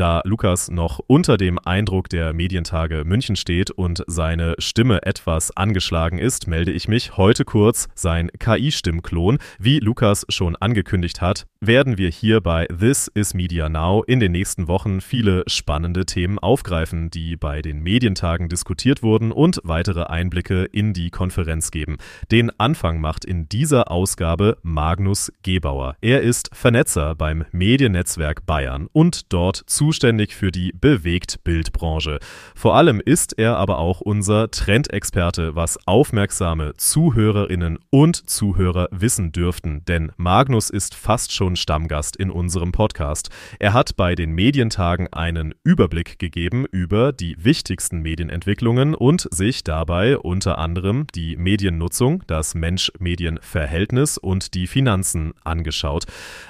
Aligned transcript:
Da 0.00 0.22
Lukas 0.24 0.70
noch 0.70 0.98
unter 1.08 1.36
dem 1.36 1.58
Eindruck 1.58 2.08
der 2.08 2.32
Medientage 2.32 3.04
München 3.04 3.36
steht 3.36 3.70
und 3.70 4.02
seine 4.06 4.54
Stimme 4.56 5.02
etwas 5.02 5.54
angeschlagen 5.54 6.16
ist, 6.16 6.46
melde 6.46 6.72
ich 6.72 6.88
mich 6.88 7.18
heute 7.18 7.44
kurz 7.44 7.86
sein 7.94 8.30
KI-Stimmklon. 8.38 9.36
Wie 9.58 9.78
Lukas 9.78 10.24
schon 10.30 10.56
angekündigt 10.56 11.20
hat, 11.20 11.44
werden 11.60 11.98
wir 11.98 12.08
hier 12.08 12.40
bei 12.40 12.64
This 12.68 13.08
is 13.12 13.34
Media 13.34 13.68
Now 13.68 14.02
in 14.06 14.18
den 14.20 14.32
nächsten 14.32 14.68
Wochen 14.68 15.02
viele 15.02 15.44
spannende 15.46 16.06
Themen 16.06 16.38
aufgreifen, 16.38 17.10
die 17.10 17.36
bei 17.36 17.60
den 17.60 17.82
Medientagen 17.82 18.48
diskutiert 18.48 19.02
wurden 19.02 19.30
und 19.32 19.60
weitere 19.64 20.04
Einblicke 20.04 20.64
in 20.64 20.94
die 20.94 21.10
Konferenz 21.10 21.70
geben. 21.70 21.98
Den 22.32 22.50
Anfang 22.58 23.02
macht 23.02 23.26
in 23.26 23.50
dieser 23.50 23.90
Ausgabe 23.90 24.56
Magnus 24.62 25.30
Gebauer. 25.42 25.96
Er 26.00 26.22
ist 26.22 26.48
Vernetzer 26.54 27.14
beim 27.14 27.44
Mediennetzwerk 27.52 28.46
Bayern 28.46 28.88
und 28.94 29.30
dort 29.30 29.62
zuständig 29.90 30.36
für 30.36 30.52
die 30.52 30.72
Bewegtbildbranche. 30.72 32.20
Vor 32.54 32.76
allem 32.76 33.02
ist 33.04 33.36
er 33.36 33.56
aber 33.56 33.80
auch 33.80 34.00
unser 34.00 34.48
Trendexperte, 34.48 35.56
was 35.56 35.84
aufmerksame 35.84 36.76
Zuhörerinnen 36.76 37.80
und 37.90 38.30
Zuhörer 38.30 38.86
wissen 38.92 39.32
dürften, 39.32 39.84
denn 39.86 40.12
Magnus 40.16 40.70
ist 40.70 40.94
fast 40.94 41.32
schon 41.32 41.56
Stammgast 41.56 42.14
in 42.14 42.30
unserem 42.30 42.70
Podcast. 42.70 43.30
Er 43.58 43.72
hat 43.72 43.96
bei 43.96 44.14
den 44.14 44.30
Medientagen 44.30 45.12
einen 45.12 45.54
Überblick 45.64 46.20
gegeben 46.20 46.66
über 46.70 47.12
die 47.12 47.34
wichtigsten 47.40 48.00
Medienentwicklungen 48.00 48.94
und 48.94 49.26
sich 49.32 49.64
dabei 49.64 50.18
unter 50.18 50.58
anderem 50.58 51.08
die 51.16 51.36
Mediennutzung, 51.36 52.22
das 52.28 52.54
Mensch-Medien-Verhältnis 52.54 54.18
und 54.18 54.54
die 54.54 54.68
Finanzen 54.68 55.32
angeschaut. 55.42 56.04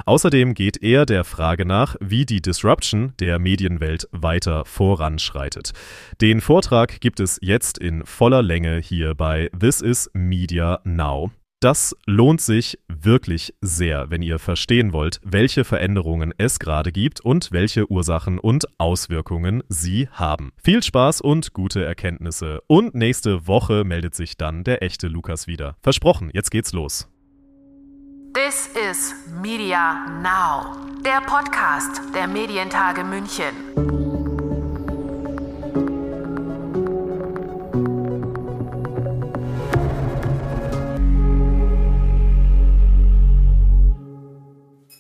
Außerdem 0.04 0.52
geht 0.52 0.82
er 0.82 1.06
der 1.06 1.24
Frage 1.24 1.64
nach, 1.64 1.96
wie 2.00 2.26
die 2.26 2.42
Disruption 2.42 3.14
der 3.20 3.38
Medienwelt 3.38 4.08
weiter 4.12 4.64
voranschreitet. 4.64 5.72
Den 6.20 6.40
Vortrag 6.40 7.00
gibt 7.00 7.20
es 7.20 7.38
jetzt 7.42 7.78
in 7.78 8.04
voller 8.04 8.42
Länge 8.42 8.78
hier 8.78 9.14
bei 9.14 9.50
This 9.58 9.80
is 9.80 10.10
Media 10.14 10.80
Now. 10.84 11.30
Das 11.62 11.94
lohnt 12.06 12.40
sich 12.40 12.78
wirklich 12.88 13.52
sehr, 13.60 14.10
wenn 14.10 14.22
ihr 14.22 14.38
verstehen 14.38 14.94
wollt, 14.94 15.20
welche 15.22 15.64
Veränderungen 15.64 16.32
es 16.38 16.58
gerade 16.58 16.90
gibt 16.90 17.20
und 17.20 17.52
welche 17.52 17.90
Ursachen 17.90 18.38
und 18.38 18.64
Auswirkungen 18.78 19.62
sie 19.68 20.08
haben. 20.10 20.52
Viel 20.62 20.82
Spaß 20.82 21.20
und 21.20 21.52
gute 21.52 21.84
Erkenntnisse. 21.84 22.62
Und 22.66 22.94
nächste 22.94 23.46
Woche 23.46 23.84
meldet 23.84 24.14
sich 24.14 24.38
dann 24.38 24.64
der 24.64 24.82
echte 24.82 25.08
Lukas 25.08 25.46
wieder. 25.46 25.76
Versprochen, 25.82 26.30
jetzt 26.32 26.50
geht's 26.50 26.72
los. 26.72 27.10
This 28.32 28.68
is 28.76 29.12
Media 29.42 30.06
Now, 30.22 30.76
der 31.04 31.20
Podcast 31.26 32.00
der 32.14 32.28
Medientage 32.28 33.02
München. 33.02 33.46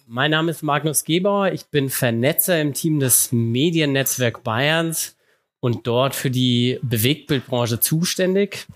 Mein 0.08 0.32
Name 0.32 0.50
ist 0.50 0.62
Magnus 0.64 1.04
Gebauer. 1.04 1.52
Ich 1.52 1.66
bin 1.66 1.88
Vernetzer 1.88 2.60
im 2.60 2.74
Team 2.74 2.98
des 2.98 3.30
Mediennetzwerk 3.30 4.42
Bayerns 4.42 5.16
und 5.60 5.86
dort 5.86 6.16
für 6.16 6.30
die 6.32 6.80
Bewegtbildbranche 6.82 7.78
zuständig. 7.78 8.66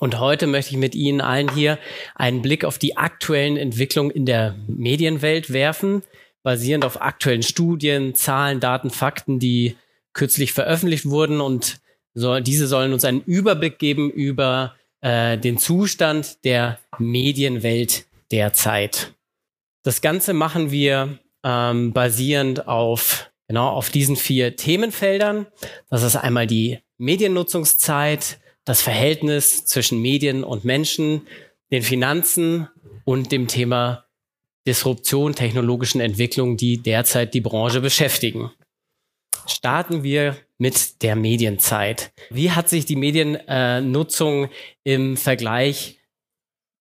Und 0.00 0.18
heute 0.18 0.46
möchte 0.46 0.72
ich 0.72 0.78
mit 0.78 0.94
Ihnen 0.94 1.20
allen 1.20 1.52
hier 1.54 1.78
einen 2.14 2.40
Blick 2.40 2.64
auf 2.64 2.78
die 2.78 2.96
aktuellen 2.96 3.58
Entwicklungen 3.58 4.10
in 4.10 4.24
der 4.24 4.56
Medienwelt 4.66 5.52
werfen, 5.52 6.02
basierend 6.42 6.86
auf 6.86 7.02
aktuellen 7.02 7.42
Studien, 7.42 8.14
Zahlen, 8.14 8.60
Daten, 8.60 8.88
Fakten, 8.88 9.38
die 9.38 9.76
kürzlich 10.14 10.54
veröffentlicht 10.54 11.04
wurden. 11.04 11.42
Und 11.42 11.80
so, 12.14 12.40
diese 12.40 12.66
sollen 12.66 12.94
uns 12.94 13.04
einen 13.04 13.20
Überblick 13.20 13.78
geben 13.78 14.10
über 14.10 14.74
äh, 15.02 15.36
den 15.36 15.58
Zustand 15.58 16.44
der 16.44 16.78
Medienwelt 16.98 18.06
derzeit. 18.30 19.12
Das 19.82 20.00
Ganze 20.00 20.32
machen 20.32 20.70
wir 20.70 21.18
ähm, 21.44 21.92
basierend 21.92 22.66
auf 22.66 23.30
genau 23.48 23.68
auf 23.68 23.90
diesen 23.90 24.16
vier 24.16 24.56
Themenfeldern. 24.56 25.46
Das 25.90 26.04
ist 26.04 26.16
einmal 26.16 26.46
die 26.46 26.78
Mediennutzungszeit, 26.96 28.38
das 28.70 28.82
Verhältnis 28.82 29.64
zwischen 29.64 30.00
Medien 30.00 30.44
und 30.44 30.64
Menschen, 30.64 31.26
den 31.72 31.82
Finanzen 31.82 32.68
und 33.04 33.32
dem 33.32 33.48
Thema 33.48 34.04
Disruption, 34.64 35.34
technologischen 35.34 36.00
Entwicklungen, 36.00 36.56
die 36.56 36.80
derzeit 36.80 37.34
die 37.34 37.40
Branche 37.40 37.80
beschäftigen. 37.80 38.52
Starten 39.44 40.04
wir 40.04 40.36
mit 40.56 41.02
der 41.02 41.16
Medienzeit. 41.16 42.12
Wie 42.30 42.52
hat 42.52 42.68
sich 42.68 42.84
die 42.86 42.94
Mediennutzung 42.94 44.44
äh, 44.44 44.48
im 44.84 45.16
Vergleich 45.16 45.96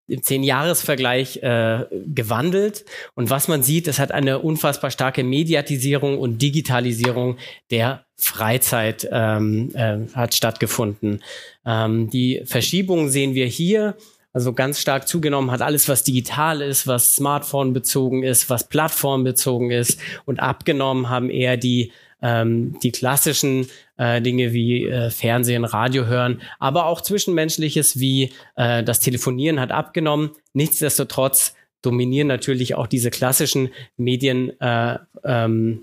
im 0.07 0.21
Zehn-Jahres-Vergleich 0.21 1.37
äh, 1.37 1.85
gewandelt. 1.91 2.83
Und 3.13 3.29
was 3.29 3.47
man 3.47 3.61
sieht, 3.61 3.87
es 3.87 3.99
hat 3.99 4.11
eine 4.11 4.39
unfassbar 4.39 4.89
starke 4.89 5.23
Mediatisierung 5.23 6.17
und 6.17 6.41
Digitalisierung 6.41 7.37
der 7.69 8.08
Freizeit 8.19 9.07
ähm, 9.11 9.71
äh, 9.73 9.99
hat 10.13 10.35
stattgefunden. 10.35 11.23
Ähm, 11.65 12.09
die 12.09 12.41
Verschiebungen 12.45 13.09
sehen 13.09 13.33
wir 13.33 13.47
hier. 13.47 13.95
Also 14.31 14.53
ganz 14.53 14.79
stark 14.79 15.07
zugenommen 15.07 15.49
hat 15.49 15.61
alles, 15.61 15.89
was 15.89 16.03
digital 16.03 16.61
ist, 16.61 16.85
was 16.85 17.15
Smartphone 17.15 17.73
bezogen 17.73 18.21
ist, 18.23 18.49
was 18.49 18.69
Plattform 18.69 19.23
bezogen 19.23 19.71
ist 19.71 19.99
und 20.25 20.39
abgenommen 20.39 21.09
haben 21.09 21.29
eher 21.29 21.57
die 21.57 21.91
ähm, 22.21 22.77
die 22.83 22.91
klassischen 22.91 23.67
äh, 23.97 24.21
Dinge 24.21 24.53
wie 24.53 24.85
äh, 24.85 25.09
Fernsehen, 25.09 25.63
Radio 25.65 26.05
hören, 26.05 26.41
aber 26.59 26.85
auch 26.85 27.01
Zwischenmenschliches 27.01 27.99
wie 27.99 28.31
äh, 28.55 28.83
das 28.83 28.99
Telefonieren 28.99 29.59
hat 29.59 29.71
abgenommen. 29.71 30.31
Nichtsdestotrotz 30.53 31.55
dominieren 31.81 32.27
natürlich 32.27 32.75
auch 32.75 32.87
diese 32.87 33.09
klassischen 33.09 33.69
Mediennutzungsformate 33.97 35.07
äh, 35.23 35.45
ähm, 35.45 35.81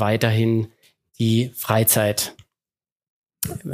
weiterhin 0.00 0.68
die 1.18 1.52
Freizeit. 1.54 2.34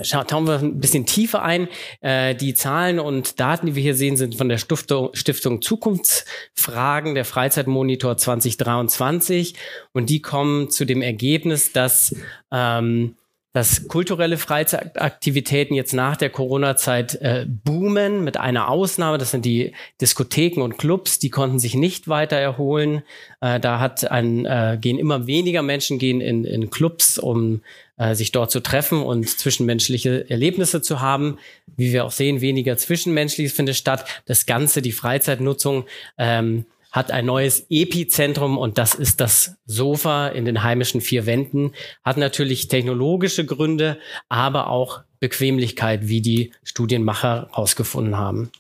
Schauen 0.03 0.47
wir 0.47 0.60
ein 0.60 0.78
bisschen 0.78 1.06
tiefer 1.06 1.43
ein. 1.43 1.69
Äh, 2.00 2.37
die 2.37 2.54
Zahlen 2.54 3.00
und 3.00 3.41
Daten, 3.41 3.66
die 3.66 3.75
wir 3.75 3.82
hier 3.82 3.97
sehen, 3.97 4.16
sind 4.16 4.37
von 4.37 4.49
der 4.49 4.59
Stiftung, 4.59 5.10
Stiftung 5.12 5.60
Zukunftsfragen, 5.60 7.16
der 7.16 7.25
Freizeitmonitor 7.25 8.16
2023. 8.16 9.54
Und 9.93 10.09
die 10.09 10.22
kommen 10.22 10.71
zu 10.71 10.84
dem 10.84 11.03
Ergebnis, 11.03 11.72
dass, 11.72 12.15
ähm, 12.53 13.16
dass 13.56 13.88
kulturelle 13.88 14.36
Freizeitaktivitäten 14.36 15.74
jetzt 15.74 15.94
nach 15.94 16.18
der 16.18 16.28
Corona-Zeit 16.28 17.14
äh, 17.22 17.46
boomen, 17.48 18.22
mit 18.22 18.36
einer 18.36 18.68
Ausnahme. 18.68 19.16
Das 19.16 19.30
sind 19.30 19.46
die 19.46 19.72
Diskotheken 19.98 20.60
und 20.60 20.76
Clubs, 20.76 21.18
die 21.20 21.30
konnten 21.30 21.58
sich 21.58 21.74
nicht 21.74 22.06
weiter 22.06 22.36
erholen. 22.36 23.00
Äh, 23.40 23.58
da 23.58 23.80
hat 23.80 24.10
ein, 24.10 24.44
äh, 24.44 24.76
gehen 24.78 24.98
immer 24.98 25.26
weniger 25.26 25.62
Menschen 25.62 25.98
gehen 25.98 26.20
in, 26.20 26.44
in 26.44 26.68
Clubs, 26.68 27.18
um 27.18 27.62
äh, 27.96 28.14
sich 28.14 28.30
dort 28.30 28.50
zu 28.50 28.60
treffen 28.60 29.02
und 29.02 29.26
zwischenmenschliche 29.26 30.28
Erlebnisse 30.28 30.82
zu 30.82 31.00
haben. 31.00 31.38
Wie 31.78 31.94
wir 31.94 32.04
auch 32.04 32.12
sehen, 32.12 32.42
weniger 32.42 32.76
Zwischenmenschliches 32.76 33.54
findet 33.54 33.76
statt. 33.76 34.04
Das 34.26 34.44
Ganze, 34.44 34.82
die 34.82 34.92
Freizeitnutzung, 34.92 35.86
ähm, 36.18 36.66
hat 36.96 37.10
ein 37.10 37.26
neues 37.26 37.66
Epizentrum 37.68 38.56
und 38.56 38.78
das 38.78 38.94
ist 38.94 39.20
das 39.20 39.58
Sofa 39.66 40.28
in 40.28 40.46
den 40.46 40.62
heimischen 40.62 41.02
vier 41.02 41.26
Wänden. 41.26 41.72
Hat 42.02 42.16
natürlich 42.16 42.68
technologische 42.68 43.44
Gründe, 43.44 43.98
aber 44.30 44.70
auch 44.70 45.02
Bequemlichkeit, 45.20 46.08
wie 46.08 46.22
die 46.22 46.52
Studienmacher 46.62 47.48
herausgefunden 47.50 48.16
haben. 48.16 48.50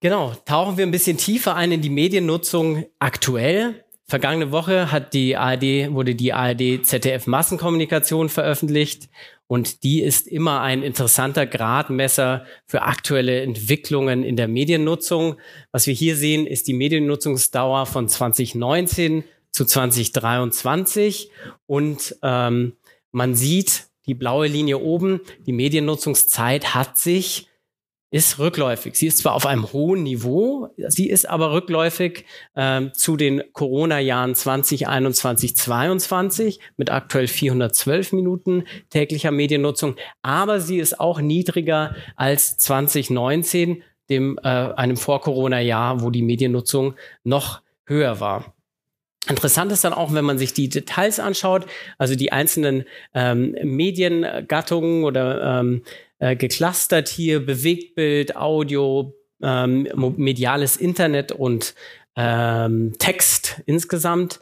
Genau, 0.00 0.32
tauchen 0.44 0.76
wir 0.76 0.86
ein 0.86 0.92
bisschen 0.92 1.16
tiefer 1.16 1.56
ein 1.56 1.72
in 1.72 1.82
die 1.82 1.90
Mediennutzung 1.90 2.86
aktuell. 3.00 3.84
Vergangene 4.10 4.52
Woche 4.52 4.90
hat 4.90 5.12
die 5.12 5.36
ARD, 5.36 5.92
wurde 5.92 6.14
die 6.14 6.32
ARD 6.32 6.82
ZDF 6.82 7.26
Massenkommunikation 7.26 8.30
veröffentlicht 8.30 9.10
und 9.48 9.82
die 9.82 10.00
ist 10.00 10.26
immer 10.26 10.62
ein 10.62 10.82
interessanter 10.82 11.44
Gradmesser 11.44 12.46
für 12.64 12.82
aktuelle 12.82 13.42
Entwicklungen 13.42 14.22
in 14.22 14.36
der 14.36 14.48
Mediennutzung. 14.48 15.36
Was 15.72 15.86
wir 15.86 15.92
hier 15.92 16.16
sehen, 16.16 16.46
ist 16.46 16.68
die 16.68 16.72
Mediennutzungsdauer 16.72 17.84
von 17.84 18.08
2019 18.08 19.24
zu 19.50 19.66
2023 19.66 21.30
und 21.66 22.16
ähm, 22.22 22.76
man 23.12 23.34
sieht 23.34 23.88
die 24.06 24.14
blaue 24.14 24.46
Linie 24.46 24.78
oben, 24.78 25.20
die 25.46 25.52
Mediennutzungszeit 25.52 26.74
hat 26.74 26.96
sich 26.96 27.47
ist 28.10 28.38
rückläufig. 28.38 28.96
Sie 28.96 29.06
ist 29.06 29.18
zwar 29.18 29.34
auf 29.34 29.44
einem 29.44 29.72
hohen 29.72 30.02
Niveau, 30.02 30.68
sie 30.88 31.08
ist 31.10 31.28
aber 31.28 31.52
rückläufig 31.52 32.24
ähm, 32.56 32.92
zu 32.94 33.16
den 33.16 33.42
Corona-Jahren 33.52 34.34
2021, 34.34 35.56
2022 35.56 36.60
mit 36.76 36.90
aktuell 36.90 37.26
412 37.26 38.12
Minuten 38.12 38.64
täglicher 38.88 39.30
Mediennutzung, 39.30 39.96
aber 40.22 40.60
sie 40.60 40.78
ist 40.78 40.98
auch 40.98 41.20
niedriger 41.20 41.94
als 42.16 42.56
2019, 42.56 43.82
dem 44.08 44.38
äh, 44.42 44.48
einem 44.48 44.96
Vor-Corona-Jahr, 44.96 46.00
wo 46.00 46.10
die 46.10 46.22
Mediennutzung 46.22 46.94
noch 47.24 47.60
höher 47.84 48.20
war. 48.20 48.54
Interessant 49.28 49.70
ist 49.72 49.84
dann 49.84 49.92
auch, 49.92 50.14
wenn 50.14 50.24
man 50.24 50.38
sich 50.38 50.54
die 50.54 50.70
Details 50.70 51.20
anschaut, 51.20 51.66
also 51.98 52.14
die 52.14 52.32
einzelnen 52.32 52.84
ähm, 53.12 53.54
Mediengattungen 53.62 55.04
oder 55.04 55.60
ähm, 55.60 55.82
äh, 56.18 56.36
geclustert 56.36 57.08
hier, 57.08 57.44
Bewegtbild, 57.44 58.36
Audio, 58.36 59.14
ähm, 59.42 59.88
mediales 60.16 60.76
Internet 60.76 61.32
und 61.32 61.74
ähm, 62.16 62.94
Text 62.98 63.62
insgesamt. 63.66 64.40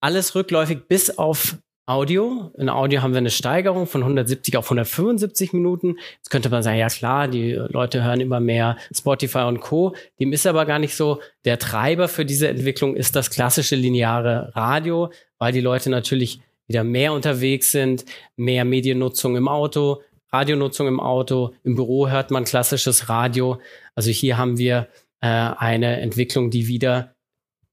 Alles 0.00 0.34
rückläufig 0.34 0.88
bis 0.88 1.18
auf 1.18 1.58
Audio. 1.88 2.52
In 2.58 2.68
Audio 2.68 3.00
haben 3.00 3.12
wir 3.12 3.18
eine 3.18 3.30
Steigerung 3.30 3.86
von 3.86 4.02
170 4.02 4.58
auf 4.58 4.66
175 4.66 5.54
Minuten. 5.54 5.96
Jetzt 6.16 6.28
könnte 6.28 6.50
man 6.50 6.62
sagen, 6.62 6.78
ja 6.78 6.88
klar, 6.88 7.28
die 7.28 7.52
Leute 7.52 8.04
hören 8.04 8.20
immer 8.20 8.40
mehr 8.40 8.76
Spotify 8.94 9.44
und 9.44 9.60
Co. 9.60 9.94
Dem 10.20 10.34
ist 10.34 10.46
aber 10.46 10.66
gar 10.66 10.78
nicht 10.78 10.94
so. 10.94 11.20
Der 11.46 11.58
Treiber 11.58 12.08
für 12.08 12.26
diese 12.26 12.48
Entwicklung 12.48 12.94
ist 12.94 13.16
das 13.16 13.30
klassische 13.30 13.74
lineare 13.74 14.52
Radio, 14.54 15.10
weil 15.38 15.52
die 15.52 15.62
Leute 15.62 15.88
natürlich 15.88 16.40
wieder 16.66 16.84
mehr 16.84 17.14
unterwegs 17.14 17.72
sind, 17.72 18.04
mehr 18.36 18.66
Mediennutzung 18.66 19.36
im 19.36 19.48
Auto, 19.48 20.02
Radionutzung 20.30 20.86
im 20.86 21.00
Auto, 21.00 21.54
im 21.64 21.74
Büro 21.74 22.08
hört 22.08 22.30
man 22.30 22.44
klassisches 22.44 23.08
Radio. 23.08 23.60
Also 23.94 24.10
hier 24.10 24.36
haben 24.36 24.58
wir 24.58 24.88
äh, 25.20 25.26
eine 25.26 26.00
Entwicklung, 26.00 26.50
die 26.50 26.68
wieder 26.68 27.14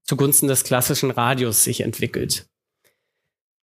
zugunsten 0.04 0.48
des 0.48 0.64
klassischen 0.64 1.12
Radios 1.12 1.64
sich 1.64 1.82
entwickelt. 1.82 2.48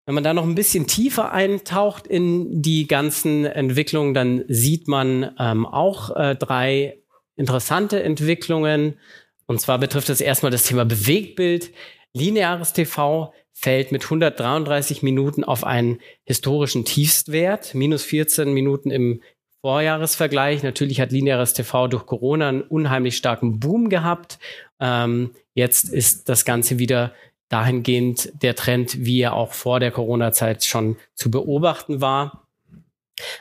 Wenn 0.06 0.16
man 0.16 0.24
da 0.24 0.34
noch 0.34 0.44
ein 0.46 0.56
bisschen 0.56 0.88
tiefer 0.88 1.34
eintaucht 1.34 2.08
in 2.08 2.62
die 2.62 2.88
ganzen 2.88 3.46
Entwicklungen, 3.46 4.14
dann 4.14 4.46
sieht 4.48 4.88
man 4.88 5.36
ähm, 5.38 5.66
auch 5.66 6.16
äh, 6.16 6.36
drei 6.36 7.02
interessante 7.36 8.02
Entwicklungen. 8.02 9.00
Und 9.48 9.60
zwar 9.60 9.80
betrifft 9.80 10.10
es 10.10 10.22
erstmal 10.22 10.52
das 10.52 10.64
Thema 10.64 10.86
Bewegtbild. 10.86 11.72
Lineares 12.14 12.72
TV 12.72 13.34
fällt 13.60 13.92
mit 13.92 14.04
133 14.04 15.02
Minuten 15.02 15.44
auf 15.44 15.64
einen 15.64 16.00
historischen 16.26 16.86
Tiefstwert, 16.86 17.74
minus 17.74 18.04
14 18.04 18.54
Minuten 18.54 18.92
im 18.92 19.22
Vorjahresvergleich. 19.62 20.62
Natürlich 20.62 21.02
hat 21.02 21.12
lineares 21.12 21.54
TV 21.54 21.88
durch 21.88 22.06
Corona 22.06 22.50
einen 22.50 22.62
unheimlich 22.62 23.18
starken 23.18 23.60
Boom 23.60 23.90
gehabt. 23.90 24.38
Ähm, 24.80 25.32
jetzt 25.56 25.90
ist 25.90 26.30
das 26.30 26.46
Ganze 26.46 26.78
wieder 26.78 27.14
dahingehend 27.50 28.32
der 28.44 28.54
Trend, 28.54 29.04
wie 29.04 29.22
er 29.22 29.34
auch 29.34 29.54
vor 29.54 29.80
der 29.80 29.90
Corona-Zeit 29.90 30.64
schon 30.64 30.98
zu 31.16 31.32
beobachten 31.32 32.00
war. 32.00 32.47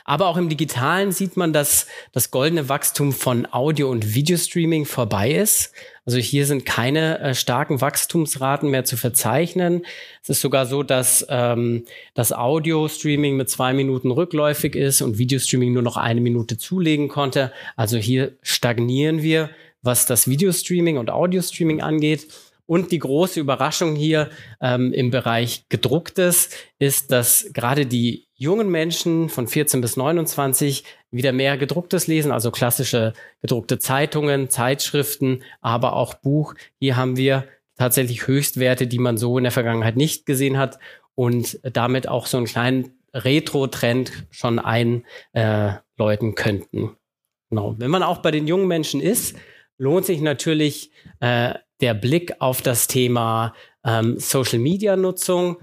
Aber 0.05 0.27
auch 0.27 0.37
im 0.37 0.49
Digitalen 0.49 1.11
sieht 1.11 1.37
man, 1.37 1.53
dass 1.53 1.87
das 2.11 2.31
goldene 2.31 2.69
Wachstum 2.69 3.13
von 3.13 3.45
Audio- 3.51 3.89
und 3.89 4.13
Videostreaming 4.13 4.85
vorbei 4.85 5.31
ist. 5.31 5.73
Also 6.05 6.19
hier 6.19 6.45
sind 6.45 6.65
keine 6.65 7.19
äh, 7.19 7.35
starken 7.35 7.81
Wachstumsraten 7.81 8.69
mehr 8.69 8.85
zu 8.85 8.95
verzeichnen. 8.95 9.85
Es 10.23 10.29
ist 10.29 10.41
sogar 10.41 10.65
so, 10.65 10.81
dass 10.81 11.25
ähm, 11.29 11.83
das 12.13 12.31
Audio-Streaming 12.31 13.35
mit 13.35 13.49
zwei 13.49 13.73
Minuten 13.73 14.11
rückläufig 14.11 14.75
ist 14.75 15.01
und 15.01 15.17
Videostreaming 15.17 15.73
nur 15.73 15.83
noch 15.83 15.97
eine 15.97 16.21
Minute 16.21 16.57
zulegen 16.57 17.09
konnte. 17.09 17.51
Also 17.75 17.97
hier 17.97 18.31
stagnieren 18.41 19.21
wir, 19.21 19.49
was 19.81 20.05
das 20.05 20.29
Videostreaming 20.29 20.97
und 20.97 21.09
Audio-Streaming 21.09 21.81
angeht. 21.81 22.27
Und 22.67 22.91
die 22.91 22.99
große 22.99 23.39
Überraschung 23.39 23.95
hier 23.95 24.29
ähm, 24.61 24.93
im 24.93 25.09
Bereich 25.09 25.65
gedrucktes 25.69 26.49
ist, 26.77 27.11
dass 27.11 27.49
gerade 27.53 27.85
die 27.85 28.27
jungen 28.35 28.69
Menschen 28.69 29.29
von 29.29 29.47
14 29.47 29.81
bis 29.81 29.95
29 29.95 30.83
wieder 31.09 31.31
mehr 31.31 31.57
gedrucktes 31.57 32.07
lesen, 32.07 32.31
also 32.31 32.51
klassische 32.51 33.13
gedruckte 33.41 33.79
Zeitungen, 33.79 34.49
Zeitschriften, 34.49 35.43
aber 35.61 35.93
auch 35.93 36.13
Buch. 36.15 36.55
Hier 36.77 36.97
haben 36.97 37.15
wir 37.15 37.45
tatsächlich 37.77 38.27
Höchstwerte, 38.27 38.85
die 38.85 38.99
man 38.99 39.17
so 39.17 39.37
in 39.37 39.45
der 39.45 39.51
Vergangenheit 39.51 39.95
nicht 39.95 40.25
gesehen 40.25 40.57
hat 40.57 40.77
und 41.15 41.59
damit 41.63 42.09
auch 42.09 42.25
so 42.25 42.35
einen 42.37 42.47
kleinen 42.47 42.91
Retro-Trend 43.13 44.27
schon 44.29 44.59
einläuten 44.59 46.35
könnten. 46.35 46.97
Genau. 47.49 47.75
Wenn 47.77 47.91
man 47.91 48.03
auch 48.03 48.17
bei 48.17 48.31
den 48.31 48.45
jungen 48.45 48.67
Menschen 48.67 48.99
ist, 48.99 49.37
lohnt 49.77 50.05
sich 50.05 50.21
natürlich 50.21 50.91
äh, 51.21 51.53
der 51.81 51.93
Blick 51.93 52.35
auf 52.39 52.61
das 52.61 52.87
Thema 52.87 53.53
ähm, 53.85 54.19
Social 54.19 54.59
Media 54.59 54.95
Nutzung. 54.95 55.57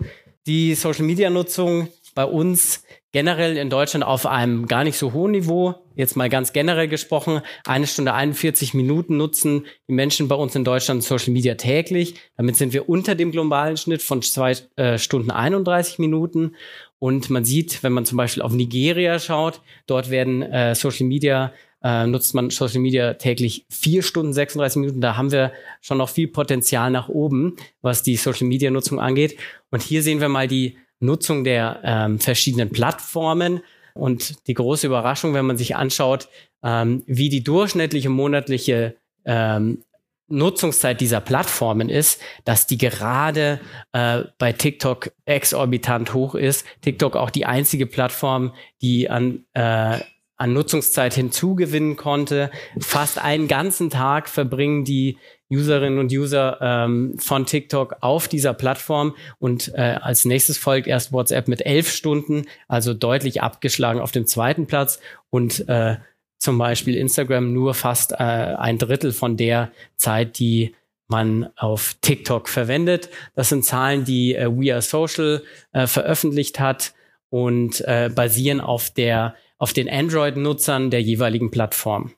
Die 0.47 0.75
Social 0.75 1.05
Media 1.05 1.31
Nutzung 1.31 1.89
bei 2.15 2.25
uns 2.25 2.85
generell 3.15 3.57
in 3.57 3.71
Deutschland 3.71 4.05
auf 4.05 4.27
einem 4.27 4.67
gar 4.67 4.83
nicht 4.83 4.99
so 4.99 5.13
hohen 5.13 5.31
Niveau. 5.31 5.77
Jetzt 5.95 6.17
mal 6.17 6.29
ganz 6.29 6.53
generell 6.53 6.89
gesprochen, 6.89 7.43
eine 7.65 7.87
Stunde 7.87 8.13
41 8.13 8.75
Minuten 8.75 9.17
nutzen 9.17 9.67
die 9.89 9.93
Menschen 9.93 10.27
bei 10.27 10.35
uns 10.35 10.57
in 10.57 10.65
Deutschland 10.65 11.05
Social 11.05 11.33
Media 11.33 11.55
täglich. 11.55 12.17
Damit 12.37 12.57
sind 12.57 12.73
wir 12.73 12.89
unter 12.89 13.15
dem 13.15 13.31
globalen 13.31 13.77
Schnitt 13.77 14.03
von 14.03 14.21
zwei 14.21 14.57
äh, 14.75 14.99
Stunden 14.99 15.31
31 15.31 16.01
Minuten. 16.01 16.57
Und 16.99 17.31
man 17.31 17.45
sieht, 17.45 17.85
wenn 17.85 17.93
man 17.93 18.05
zum 18.05 18.19
Beispiel 18.19 18.43
auf 18.43 18.53
Nigeria 18.53 19.21
schaut, 19.21 19.61
dort 19.87 20.11
werden 20.11 20.43
äh, 20.43 20.75
Social 20.75 21.07
Media 21.07 21.53
äh, 21.85 22.09
nutzt 22.09 22.35
man 22.35 22.51
Social 22.51 22.81
Media 22.81 23.15
täglich 23.15 23.65
vier 23.69 24.03
Stunden 24.03 24.33
36 24.33 24.81
Minuten. 24.81 25.01
Da 25.01 25.17
haben 25.17 25.31
wir 25.31 25.53
schon 25.81 25.99
noch 25.99 26.09
viel 26.09 26.27
Potenzial 26.27 26.91
nach 26.91 27.09
oben, 27.09 27.55
was 27.81 28.03
die 28.03 28.17
Social 28.17 28.49
Media 28.49 28.73
Nutzung 28.73 28.99
angeht. 28.99 29.39
Und 29.71 29.83
hier 29.83 30.03
sehen 30.03 30.21
wir 30.21 30.29
mal 30.29 30.49
die 30.49 30.79
Nutzung 31.05 31.45
der 31.45 31.81
ähm, 31.85 32.19
verschiedenen 32.19 32.71
Plattformen. 32.71 33.61
Und 33.95 34.47
die 34.49 34.55
große 34.55 34.87
Überraschung, 34.87 35.35
wenn 35.35 35.47
man 35.47 35.57
sich 35.57 35.77
anschaut, 35.77 36.29
ähm, 36.63 37.05
wie 37.07 37.29
die 37.29 37.45
durchschnittliche 37.45 38.09
monatliche 38.09 38.97
ähm, 39.25 39.85
Nutzungszeit 40.29 41.01
dieser 41.01 41.21
Plattformen 41.21 41.89
ist, 41.89 42.21
dass 42.45 42.67
die 42.67 42.79
gerade 42.79 43.61
äh, 43.93 44.23
bei 44.39 44.53
TikTok 44.53 45.13
exorbitant 45.27 46.15
hoch 46.15 46.35
ist. 46.35 46.67
TikTok 46.81 47.15
auch 47.17 47.31
die 47.31 47.47
einzige 47.47 47.87
Plattform, 47.87 48.55
die 48.81 49.11
an 49.11 49.45
äh, 49.53 49.99
an 50.37 50.53
Nutzungszeit 50.53 51.15
hinzugewinnen 51.15 51.97
konnte. 51.97 52.51
Fast 52.81 53.19
einen 53.23 53.47
ganzen 53.47 53.91
Tag 53.91 54.29
verbringen 54.29 54.85
die 54.85 55.19
Userinnen 55.51 55.99
und 55.99 56.13
User 56.13 56.59
ähm, 56.61 57.17
von 57.19 57.47
TikTok 57.47 57.97
auf 58.01 58.29
dieser 58.29 58.55
Plattform 58.55 59.15
und 59.39 59.73
äh, 59.75 59.99
als 60.01 60.25
nächstes 60.25 60.59
folgt 60.59 60.87
erst 60.87 61.13
WhatsApp 61.13 61.49
mit 61.49 61.65
elf 61.65 61.91
Stunden, 61.91 62.47
also 62.67 62.95
deutlich 62.95 63.43
abgeschlagen 63.43 64.01
auf 64.01 64.13
dem 64.13 64.27
zweiten 64.27 64.67
Platz 64.67 65.01
und 65.31 65.69
äh, 65.69 65.97
zum 66.39 66.59
Beispiel 66.59 66.97
Instagram 66.97 67.53
nur 67.53 67.75
fast 67.75 68.13
äh, 68.13 68.17
ein 68.17 68.79
Drittel 68.79 69.13
von 69.13 69.37
der 69.37 69.71
Zeit, 69.97 70.39
die 70.39 70.75
man 71.07 71.51
auf 71.57 71.97
TikTok 72.01 72.49
verwendet. 72.49 73.11
Das 73.35 73.51
sind 73.51 73.65
Zahlen, 73.65 74.05
die 74.05 74.35
äh, 74.35 74.49
We 74.49 74.73
Are 74.73 74.83
Social 74.83 75.43
äh, 75.73 75.87
veröffentlicht 75.87 76.59
hat 76.59 76.95
und 77.31 77.81
äh, 77.83 78.11
basieren 78.15 78.61
auf 78.61 78.91
der 78.91 79.35
auf 79.59 79.73
den 79.73 79.89
Android-Nutzern 79.89 80.91
der 80.91 81.01
jeweiligen 81.01 81.51
Plattform. 81.51 82.13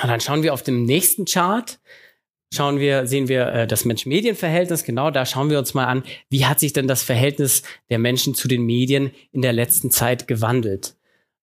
Und 0.00 0.08
dann 0.08 0.20
schauen 0.20 0.42
wir 0.42 0.54
auf 0.54 0.62
dem 0.62 0.84
nächsten 0.84 1.24
Chart, 1.24 1.80
schauen 2.52 2.78
wir, 2.78 3.06
sehen 3.06 3.28
wir 3.28 3.46
äh, 3.48 3.66
das 3.66 3.84
Mensch-Medien-Verhältnis. 3.84 4.84
Genau, 4.84 5.10
da 5.10 5.26
schauen 5.26 5.50
wir 5.50 5.58
uns 5.58 5.74
mal 5.74 5.86
an, 5.86 6.04
wie 6.28 6.46
hat 6.46 6.60
sich 6.60 6.72
denn 6.72 6.86
das 6.86 7.02
Verhältnis 7.02 7.62
der 7.90 7.98
Menschen 7.98 8.34
zu 8.34 8.46
den 8.46 8.64
Medien 8.64 9.10
in 9.32 9.42
der 9.42 9.52
letzten 9.52 9.90
Zeit 9.90 10.28
gewandelt. 10.28 10.94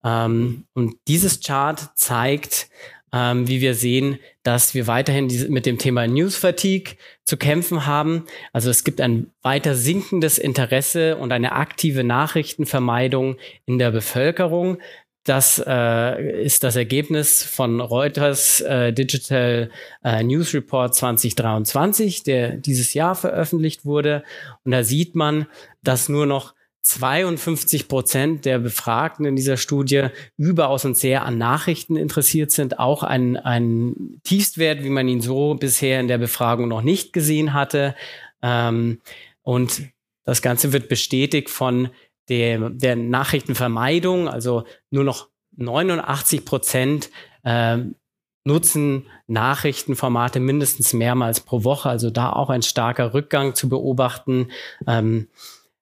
Ähm, 0.03 0.65
und 0.73 0.95
dieses 1.07 1.41
Chart 1.41 1.79
zeigt, 1.95 2.69
ähm, 3.11 3.47
wie 3.47 3.59
wir 3.59 3.73
sehen, 3.73 4.19
dass 4.43 4.73
wir 4.75 4.87
weiterhin 4.87 5.27
diese, 5.27 5.49
mit 5.49 5.65
dem 5.65 5.77
Thema 5.77 6.07
News 6.07 6.35
Fatigue 6.35 6.95
zu 7.25 7.37
kämpfen 7.37 7.85
haben. 7.85 8.25
Also 8.53 8.69
es 8.69 8.83
gibt 8.83 9.01
ein 9.01 9.31
weiter 9.41 9.75
sinkendes 9.75 10.37
Interesse 10.37 11.17
und 11.17 11.31
eine 11.31 11.53
aktive 11.53 12.03
Nachrichtenvermeidung 12.03 13.37
in 13.65 13.79
der 13.79 13.91
Bevölkerung. 13.91 14.77
Das 15.29 15.63
äh, 15.63 16.43
ist 16.43 16.63
das 16.63 16.75
Ergebnis 16.75 17.43
von 17.43 17.81
Reuters 17.81 18.61
äh, 18.61 18.91
Digital 18.91 19.69
äh, 20.03 20.23
News 20.23 20.55
Report 20.55 20.95
2023, 20.95 22.23
der 22.23 22.57
dieses 22.57 22.95
Jahr 22.95 23.13
veröffentlicht 23.13 23.85
wurde. 23.85 24.23
Und 24.63 24.71
da 24.71 24.83
sieht 24.83 25.13
man, 25.13 25.45
dass 25.83 26.09
nur 26.09 26.25
noch 26.25 26.55
52 26.81 27.87
Prozent 27.87 28.45
der 28.45 28.57
Befragten 28.57 29.23
in 29.25 29.35
dieser 29.35 29.57
Studie 29.57 30.07
überaus 30.35 30.83
und 30.83 30.97
sehr 30.97 31.25
an 31.25 31.37
Nachrichten 31.37 31.95
interessiert 31.95 32.49
sind. 32.49 32.79
Auch 32.79 33.03
ein, 33.03 33.37
ein 33.37 34.19
Tiefstwert, 34.23 34.83
wie 34.83 34.89
man 34.89 35.07
ihn 35.07 35.21
so 35.21 35.53
bisher 35.53 35.99
in 35.99 36.07
der 36.07 36.17
Befragung 36.17 36.67
noch 36.67 36.81
nicht 36.81 37.13
gesehen 37.13 37.53
hatte. 37.53 37.93
Ähm, 38.41 38.99
und 39.43 39.83
das 40.23 40.41
Ganze 40.41 40.73
wird 40.73 40.89
bestätigt 40.89 41.51
von 41.51 41.89
der, 42.29 42.69
der 42.69 42.95
Nachrichtenvermeidung. 42.95 44.27
Also 44.27 44.63
nur 44.91 45.03
noch 45.03 45.29
89 45.57 46.45
Prozent 46.45 47.09
äh, 47.43 47.77
nutzen 48.45 49.05
Nachrichtenformate 49.27 50.39
mindestens 50.39 50.93
mehrmals 50.93 51.41
pro 51.41 51.63
Woche. 51.63 51.89
Also 51.89 52.09
da 52.09 52.31
auch 52.31 52.49
ein 52.49 52.61
starker 52.61 53.13
Rückgang 53.13 53.55
zu 53.55 53.69
beobachten. 53.69 54.51
Ähm, 54.87 55.27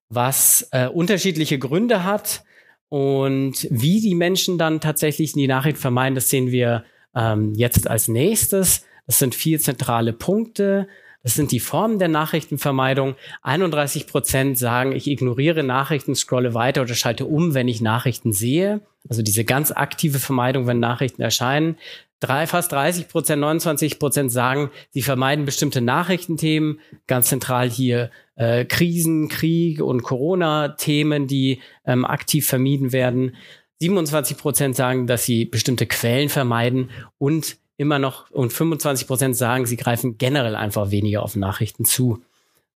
was 0.09 0.67
äh, 0.71 0.87
unterschiedliche 0.87 1.59
Gründe 1.59 2.03
hat 2.03 2.43
und 2.89 3.67
wie 3.69 3.99
die 3.99 4.15
Menschen 4.15 4.57
dann 4.57 4.79
tatsächlich 4.79 5.33
die 5.33 5.47
Nachricht 5.47 5.77
vermeiden, 5.77 6.15
das 6.15 6.29
sehen 6.29 6.51
wir 6.51 6.85
ähm, 7.15 7.53
jetzt 7.55 7.89
als 7.89 8.07
nächstes. 8.07 8.85
Das 9.05 9.19
sind 9.19 9.35
vier 9.35 9.59
zentrale 9.59 10.13
Punkte. 10.13 10.87
Das 11.27 11.33
sind 11.33 11.51
die 11.51 11.59
Formen 11.59 11.99
der 11.99 12.07
Nachrichtenvermeidung. 12.07 13.15
31 13.41 14.07
Prozent 14.07 14.57
sagen, 14.57 14.93
ich 14.93 15.07
ignoriere 15.07 15.61
Nachrichten, 15.61 16.15
scrolle 16.15 16.53
weiter 16.53 16.83
oder 16.83 16.93
schalte 16.93 17.25
um, 17.25 17.53
wenn 17.53 17.67
ich 17.67 17.81
Nachrichten 17.81 18.31
sehe. 18.31 18.79
Also 19.09 19.23
diese 19.23 19.43
ganz 19.43 19.73
aktive 19.73 20.19
Vermeidung, 20.19 20.67
wenn 20.67 20.79
Nachrichten 20.79 21.21
erscheinen. 21.21 21.75
Drei, 22.21 22.47
fast 22.47 22.71
30 22.71 23.09
Prozent, 23.09 23.41
29 23.41 23.99
Prozent 23.99 24.31
sagen, 24.31 24.71
sie 24.91 25.01
vermeiden 25.01 25.43
bestimmte 25.43 25.81
Nachrichtenthemen. 25.81 26.79
Ganz 27.07 27.27
zentral 27.27 27.69
hier 27.69 28.09
äh, 28.37 28.63
Krisen, 28.63 29.27
Krieg 29.27 29.81
und 29.81 30.03
Corona-Themen, 30.03 31.27
die 31.27 31.59
ähm, 31.85 32.05
aktiv 32.05 32.47
vermieden 32.47 32.93
werden. 32.93 33.35
27 33.79 34.37
Prozent 34.37 34.77
sagen, 34.77 35.07
dass 35.07 35.25
sie 35.25 35.43
bestimmte 35.43 35.87
Quellen 35.87 36.29
vermeiden 36.29 36.89
und 37.17 37.57
immer 37.77 37.99
noch 37.99 38.29
und 38.31 38.51
25 38.51 39.07
Prozent 39.07 39.37
sagen, 39.37 39.65
sie 39.65 39.77
greifen 39.77 40.17
generell 40.17 40.55
einfach 40.55 40.91
weniger 40.91 41.23
auf 41.23 41.35
Nachrichten 41.35 41.85
zu. 41.85 42.21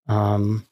Ähm, 0.08 0.63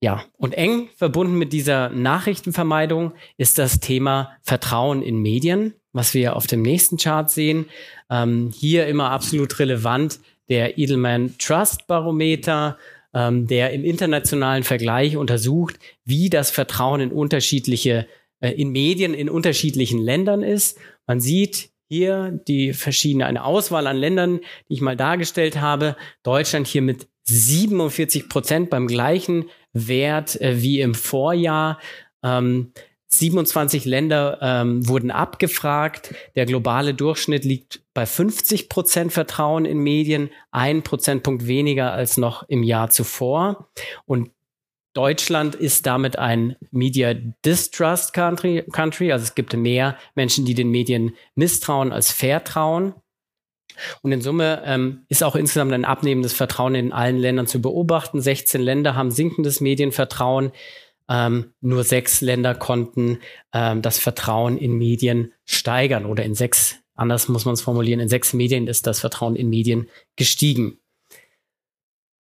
ja, 0.00 0.24
und 0.36 0.54
eng 0.54 0.88
verbunden 0.96 1.38
mit 1.38 1.52
dieser 1.52 1.88
Nachrichtenvermeidung 1.88 3.12
ist 3.36 3.58
das 3.58 3.80
Thema 3.80 4.30
Vertrauen 4.42 5.02
in 5.02 5.20
Medien, 5.20 5.74
was 5.92 6.14
wir 6.14 6.36
auf 6.36 6.46
dem 6.46 6.62
nächsten 6.62 6.98
Chart 6.98 7.28
sehen. 7.28 7.66
Ähm, 8.10 8.52
hier 8.54 8.86
immer 8.86 9.10
absolut 9.10 9.58
relevant 9.58 10.20
der 10.48 10.78
Edelman 10.78 11.34
Trust 11.38 11.86
Barometer, 11.88 12.78
ähm, 13.12 13.46
der 13.46 13.72
im 13.72 13.84
internationalen 13.84 14.62
Vergleich 14.62 15.16
untersucht, 15.16 15.78
wie 16.04 16.30
das 16.30 16.50
Vertrauen 16.50 17.00
in 17.00 17.10
unterschiedliche, 17.10 18.06
äh, 18.40 18.50
in 18.50 18.70
Medien 18.70 19.14
in 19.14 19.28
unterschiedlichen 19.28 19.98
Ländern 19.98 20.42
ist. 20.42 20.78
Man 21.06 21.20
sieht 21.20 21.70
hier 21.88 22.40
die 22.46 22.72
verschiedene, 22.72 23.26
eine 23.26 23.44
Auswahl 23.44 23.86
an 23.86 23.96
Ländern, 23.96 24.40
die 24.68 24.74
ich 24.74 24.80
mal 24.80 24.96
dargestellt 24.96 25.60
habe. 25.60 25.96
Deutschland 26.22 26.66
hier 26.66 26.82
mit 26.82 27.08
47 27.24 28.28
Prozent 28.28 28.70
beim 28.70 28.86
gleichen 28.86 29.46
Wert 29.72 30.40
äh, 30.40 30.62
wie 30.62 30.80
im 30.80 30.94
Vorjahr. 30.94 31.78
Ähm, 32.22 32.72
27 33.10 33.86
Länder 33.86 34.38
ähm, 34.42 34.86
wurden 34.86 35.10
abgefragt. 35.10 36.14
Der 36.36 36.44
globale 36.44 36.92
Durchschnitt 36.92 37.44
liegt 37.44 37.80
bei 37.94 38.04
50 38.04 38.68
Prozent 38.68 39.12
Vertrauen 39.12 39.64
in 39.64 39.78
Medien, 39.78 40.30
ein 40.50 40.82
Prozentpunkt 40.82 41.46
weniger 41.46 41.92
als 41.92 42.18
noch 42.18 42.46
im 42.48 42.62
Jahr 42.62 42.90
zuvor. 42.90 43.70
Und 44.04 44.30
Deutschland 44.94 45.54
ist 45.54 45.86
damit 45.86 46.18
ein 46.18 46.56
Media 46.70 47.14
Distrust 47.44 48.12
Country, 48.12 48.64
Country. 48.72 49.12
Also 49.12 49.24
es 49.24 49.34
gibt 49.34 49.54
mehr 49.54 49.96
Menschen, 50.14 50.44
die 50.44 50.54
den 50.54 50.70
Medien 50.70 51.14
misstrauen 51.34 51.92
als 51.92 52.10
vertrauen. 52.10 52.94
Und 54.02 54.12
in 54.12 54.22
Summe 54.22 54.62
ähm, 54.64 55.04
ist 55.08 55.22
auch 55.22 55.36
insgesamt 55.36 55.72
ein 55.72 55.84
abnehmendes 55.84 56.32
Vertrauen 56.32 56.74
in 56.74 56.92
allen 56.92 57.18
Ländern 57.18 57.46
zu 57.46 57.60
beobachten. 57.60 58.20
16 58.20 58.60
Länder 58.60 58.94
haben 58.94 59.10
sinkendes 59.10 59.60
Medienvertrauen. 59.60 60.52
Ähm, 61.08 61.52
nur 61.60 61.84
sechs 61.84 62.20
Länder 62.20 62.54
konnten 62.54 63.20
ähm, 63.52 63.82
das 63.82 63.98
Vertrauen 63.98 64.58
in 64.58 64.76
Medien 64.76 65.32
steigern 65.46 66.04
oder 66.04 66.24
in 66.24 66.34
sechs, 66.34 66.76
anders 66.94 67.28
muss 67.28 67.46
man 67.46 67.54
es 67.54 67.62
formulieren, 67.62 68.00
in 68.00 68.10
sechs 68.10 68.34
Medien 68.34 68.66
ist 68.66 68.86
das 68.86 69.00
Vertrauen 69.00 69.34
in 69.34 69.48
Medien 69.48 69.88
gestiegen. 70.16 70.80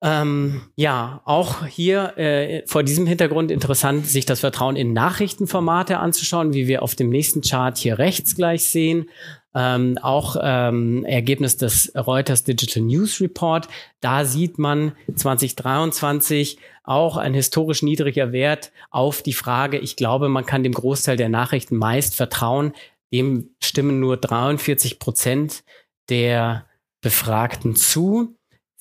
Ähm, 0.03 0.61
ja, 0.75 1.21
auch 1.25 1.65
hier 1.65 2.17
äh, 2.17 2.61
vor 2.67 2.83
diesem 2.83 3.07
Hintergrund 3.07 3.49
interessant, 3.49 4.05
sich 4.05 4.25
das 4.25 4.41
Vertrauen 4.41 4.75
in 4.75 4.93
Nachrichtenformate 4.93 5.97
anzuschauen, 5.97 6.53
wie 6.53 6.67
wir 6.67 6.83
auf 6.83 6.93
dem 6.93 7.09
nächsten 7.09 7.41
Chart 7.41 7.75
hier 7.75 7.97
rechts 7.97 8.35
gleich 8.35 8.65
sehen. 8.65 9.09
Ähm, 9.55 9.97
auch 9.99 10.35
ähm, 10.39 11.03
Ergebnis 11.03 11.57
des 11.57 11.91
Reuters 11.95 12.43
Digital 12.43 12.83
News 12.83 13.19
Report. 13.19 13.67
Da 13.99 14.23
sieht 14.23 14.59
man 14.59 14.91
2023 15.15 16.59
auch 16.83 17.17
ein 17.17 17.33
historisch 17.33 17.81
niedriger 17.81 18.31
Wert 18.31 18.71
auf 18.91 19.23
die 19.23 19.33
Frage, 19.33 19.79
ich 19.79 19.95
glaube, 19.95 20.29
man 20.29 20.45
kann 20.45 20.63
dem 20.63 20.73
Großteil 20.73 21.17
der 21.17 21.29
Nachrichten 21.29 21.75
meist 21.75 22.15
vertrauen. 22.15 22.73
Dem 23.11 23.49
stimmen 23.63 23.99
nur 23.99 24.17
43 24.17 24.99
Prozent 24.99 25.63
der 26.09 26.65
Befragten 27.01 27.75
zu. 27.75 28.36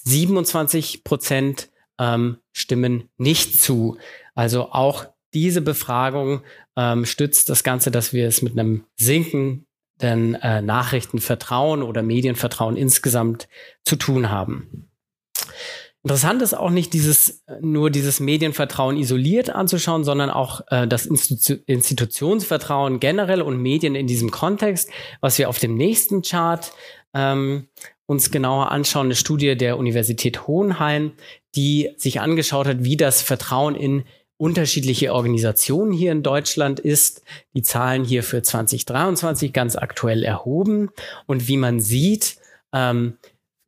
27 0.07 1.05
Prozent 1.05 1.71
ähm, 1.99 2.39
stimmen 2.53 3.09
nicht 3.19 3.61
zu. 3.61 3.99
Also 4.35 4.71
auch 4.73 5.07
diese 5.35 5.61
Befragung 5.61 6.43
ähm, 6.77 7.05
stützt 7.05 7.49
das 7.51 7.65
Ganze, 7.65 7.91
dass 7.91 8.13
wir 8.13 8.27
es 8.27 8.41
mit 8.41 8.53
einem 8.53 8.85
Sinken 8.97 9.67
denn 10.01 10.35
äh, 10.35 10.63
Nachrichtenvertrauen 10.63 11.83
oder 11.83 12.03
Medienvertrauen 12.03 12.77
insgesamt 12.77 13.49
zu 13.85 13.97
tun 13.97 14.31
haben. 14.31 14.89
Interessant 16.03 16.41
ist 16.43 16.55
auch 16.55 16.71
nicht 16.71 16.93
dieses, 16.93 17.43
nur 17.61 17.91
dieses 17.91 18.21
Medienvertrauen 18.21 18.97
isoliert 18.97 19.51
anzuschauen, 19.51 20.05
sondern 20.05 20.31
auch 20.31 20.61
äh, 20.71 20.87
das 20.87 21.07
Institu 21.07 21.55
Institutionsvertrauen 21.67 23.01
generell 23.01 23.43
und 23.43 23.61
Medien 23.61 23.97
in 23.97 24.07
diesem 24.07 24.31
Kontext, 24.31 24.89
was 25.21 25.39
wir 25.39 25.49
auf 25.49 25.59
dem 25.59 25.75
nächsten 25.75 26.23
Chart 26.23 26.73
ähm, 27.13 27.69
uns 28.07 28.31
genauer 28.31 28.71
anschauen. 28.71 29.07
Eine 29.07 29.17
Studie 29.17 29.57
der 29.57 29.79
Universität 29.79 30.47
Hohenheim, 30.47 31.13
die 31.55 31.91
sich 31.97 32.21
angeschaut 32.21 32.67
hat, 32.67 32.85
wie 32.85 32.97
das 32.97 33.23
Vertrauen 33.23 33.75
in 33.75 34.05
unterschiedliche 34.39 35.15
Organisationen 35.15 35.93
hier 35.93 36.13
in 36.13 36.23
Deutschland 36.23 36.79
ist. 36.79 37.23
Die 37.55 37.63
Zahlen 37.63 38.05
hier 38.05 38.23
für 38.23 38.43
2023 38.43 39.53
ganz 39.53 39.77
aktuell 39.77 40.25
erhoben. 40.25 40.91
Und 41.27 41.49
wie 41.49 41.57
man 41.57 41.81
sieht, 41.81 42.37
ähm, 42.73 43.17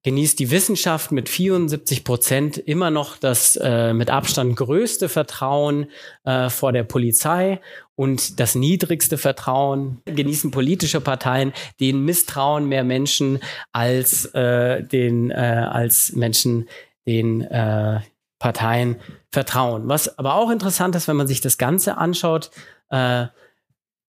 genießt 0.05 0.39
die 0.39 0.51
Wissenschaft 0.51 1.11
mit 1.11 1.29
74 1.29 2.05
Prozent 2.05 2.59
immer 2.59 2.91
noch 2.91 3.17
das 3.17 3.57
äh, 3.57 3.93
mit 3.93 4.11
Abstand 4.11 4.57
größte 4.57 5.09
Vertrauen 5.09 5.91
äh, 6.25 6.51
vor 6.51 6.73
der 6.73 6.85
Polizei 6.85 7.61
und 7.99 8.39
das 8.39 8.55
niedrigste 8.55 9.19
Vertrauen 9.19 10.01
genießen 10.05 10.53
politische 10.53 11.01
Parteien, 11.01 11.53
denen 11.81 12.05
misstrauen 12.05 12.69
mehr 12.69 12.85
Menschen 12.85 13.41
als 13.73 14.25
äh, 14.37 14.85
den 14.85 15.33
äh, 15.33 15.35
als 15.35 16.13
Menschen 16.13 16.69
den 17.09 17.41
äh, 17.41 17.99
Parteien 18.39 19.01
vertrauen. 19.33 19.89
Was 19.89 20.17
aber 20.17 20.37
auch 20.37 20.51
interessant 20.51 20.95
ist, 20.95 21.09
wenn 21.09 21.17
man 21.17 21.27
sich 21.27 21.41
das 21.41 21.59
Ganze 21.59 21.99
anschaut, 21.99 22.53
äh, 22.91 23.27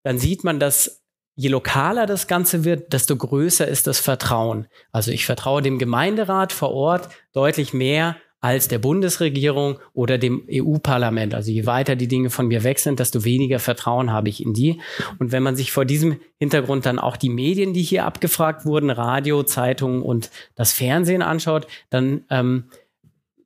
dann 0.03 0.17
sieht 0.19 0.43
man, 0.43 0.59
dass 0.59 1.01
je 1.35 1.47
lokaler 1.47 2.07
das 2.07 2.27
Ganze 2.27 2.65
wird, 2.65 2.91
desto 2.91 3.15
größer 3.15 3.65
ist 3.69 3.87
das 3.87 4.01
Vertrauen. 4.01 4.67
Also 4.91 5.11
ich 5.11 5.25
vertraue 5.25 5.61
dem 5.61 5.79
Gemeinderat 5.79 6.51
vor 6.51 6.71
Ort 6.71 7.07
deutlich 7.31 7.73
mehr 7.73 8.17
als 8.39 8.67
der 8.67 8.79
Bundesregierung 8.79 9.79
oder 9.93 10.17
dem 10.17 10.47
EU-Parlament. 10.51 11.33
Also 11.33 11.51
je 11.51 11.65
weiter 11.65 11.95
die 11.95 12.07
Dinge 12.07 12.29
von 12.29 12.47
mir 12.47 12.63
weg 12.63 12.79
sind, 12.79 12.99
desto 12.99 13.23
weniger 13.23 13.59
Vertrauen 13.59 14.11
habe 14.11 14.29
ich 14.29 14.45
in 14.45 14.53
die. 14.53 14.79
Und 15.17 15.31
wenn 15.31 15.43
man 15.43 15.55
sich 15.55 15.71
vor 15.71 15.85
diesem 15.85 16.19
Hintergrund 16.37 16.85
dann 16.85 16.99
auch 16.99 17.17
die 17.17 17.29
Medien, 17.29 17.73
die 17.73 17.81
hier 17.81 18.05
abgefragt 18.05 18.65
wurden, 18.65 18.89
Radio, 18.89 19.43
Zeitungen 19.43 20.01
und 20.01 20.29
das 20.55 20.71
Fernsehen 20.71 21.23
anschaut, 21.23 21.67
dann 21.89 22.25
ähm, 22.29 22.65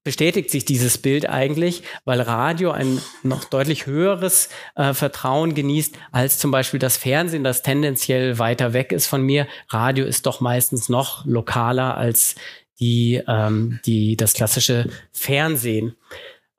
bestätigt 0.03 0.49
sich 0.49 0.65
dieses 0.65 0.97
Bild 0.97 1.29
eigentlich, 1.29 1.83
weil 2.05 2.21
Radio 2.21 2.71
ein 2.71 2.99
noch 3.23 3.43
deutlich 3.43 3.85
höheres 3.85 4.49
äh, 4.75 4.93
Vertrauen 4.93 5.53
genießt 5.53 5.95
als 6.11 6.39
zum 6.39 6.49
Beispiel 6.49 6.79
das 6.79 6.97
Fernsehen, 6.97 7.43
das 7.43 7.61
tendenziell 7.61 8.39
weiter 8.39 8.73
weg 8.73 8.91
ist 8.91 9.05
von 9.05 9.21
mir. 9.21 9.47
Radio 9.69 10.05
ist 10.05 10.25
doch 10.25 10.41
meistens 10.41 10.89
noch 10.89 11.25
lokaler 11.25 11.97
als 11.97 12.35
die, 12.81 13.21
ähm, 13.27 13.79
die, 13.85 14.17
das 14.17 14.33
klassische 14.33 14.89
Fernsehen. 15.11 15.95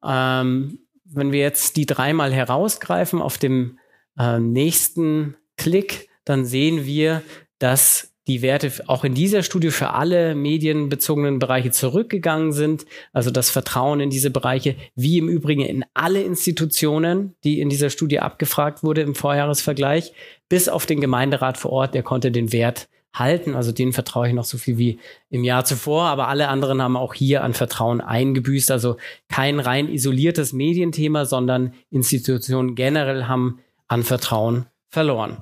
Ähm, 0.05 0.79
wenn 1.05 1.33
wir 1.33 1.41
jetzt 1.41 1.77
die 1.77 1.87
dreimal 1.87 2.33
herausgreifen 2.33 3.21
auf 3.21 3.39
dem 3.39 3.79
äh, 4.19 4.39
nächsten 4.39 5.37
Klick, 5.57 6.09
dann 6.25 6.45
sehen 6.45 6.87
wir, 6.87 7.23
dass 7.59 8.13
die 8.29 8.41
Werte 8.41 8.73
auch 8.87 9.03
in 9.03 9.15
dieser 9.15 9.43
Studie 9.43 9.71
für 9.71 9.91
alle 9.91 10.37
medienbezogenen 10.37 11.41
Bereiche 11.41 11.73
zurückgegangen 11.73 12.53
sind. 12.53 12.87
Also 13.13 13.33
das 13.33 13.51
Vertrauen 13.51 13.99
in 13.99 14.11
diese 14.11 14.31
Bereiche, 14.31 14.77
wie 14.95 15.19
im 15.19 15.29
Übrigen 15.29 15.63
in 15.63 15.85
alle 15.93 16.23
Institutionen, 16.23 17.35
die 17.43 17.61
in 17.61 17.69
dieser 17.69 17.91
Studie 17.91 18.21
abgefragt 18.21 18.85
wurde 18.85 19.01
im 19.01 19.17
Vorjahresvergleich, 19.17 20.13
bis 20.49 20.69
auf 20.69 20.87
den 20.87 21.01
Gemeinderat 21.01 21.59
vor 21.59 21.73
Ort, 21.73 21.95
der 21.95 22.05
konnte 22.05 22.31
den 22.31 22.53
Wert 22.53 22.89
halten. 23.13 23.55
Also 23.55 23.73
denen 23.73 23.93
vertraue 23.93 24.29
ich 24.29 24.35
noch 24.35 24.45
so 24.45 24.59
viel 24.59 24.79
wie 24.79 24.99
im 25.31 25.45
Jahr 25.45 25.65
zuvor. 25.65 26.05
Aber 26.05 26.29
alle 26.29 26.49
anderen 26.49 26.81
haben 26.83 26.97
auch 26.97 27.15
hier 27.15 27.45
an 27.45 27.55
Vertrauen 27.55 28.01
eingebüßt. 28.01 28.71
Also 28.71 28.97
kein 29.29 29.61
rein 29.61 29.89
isoliertes 29.89 30.53
Medienthema, 30.53 31.25
sondern 31.25 31.75
Institutionen 31.91 32.75
generell 32.75 33.25
haben 33.25 33.61
an 33.89 34.03
Vertrauen 34.03 34.67
verloren. 34.89 35.39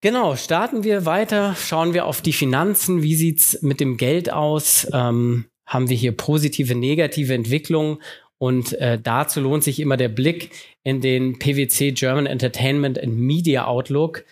Genau, 0.00 0.36
starten 0.36 0.84
wir 0.84 1.06
weiter, 1.06 1.56
schauen 1.56 1.92
wir 1.92 2.06
auf 2.06 2.22
die 2.22 2.32
Finanzen. 2.32 3.02
Wie 3.02 3.16
sieht's 3.16 3.62
mit 3.62 3.80
dem 3.80 3.96
Geld 3.96 4.32
aus? 4.32 4.86
Ähm, 4.92 5.46
haben 5.66 5.88
wir 5.88 5.96
hier 5.96 6.12
positive, 6.12 6.76
negative 6.76 7.34
Entwicklungen? 7.34 7.98
Und 8.38 8.74
äh, 8.74 9.00
dazu 9.02 9.40
lohnt 9.40 9.64
sich 9.64 9.80
immer 9.80 9.96
der 9.96 10.08
Blick 10.08 10.50
in 10.84 11.00
den 11.00 11.40
PwC 11.40 11.90
German 11.90 12.26
Entertainment 12.26 13.02
and 13.02 13.18
Media 13.18 13.66
Outlook. 13.66 14.24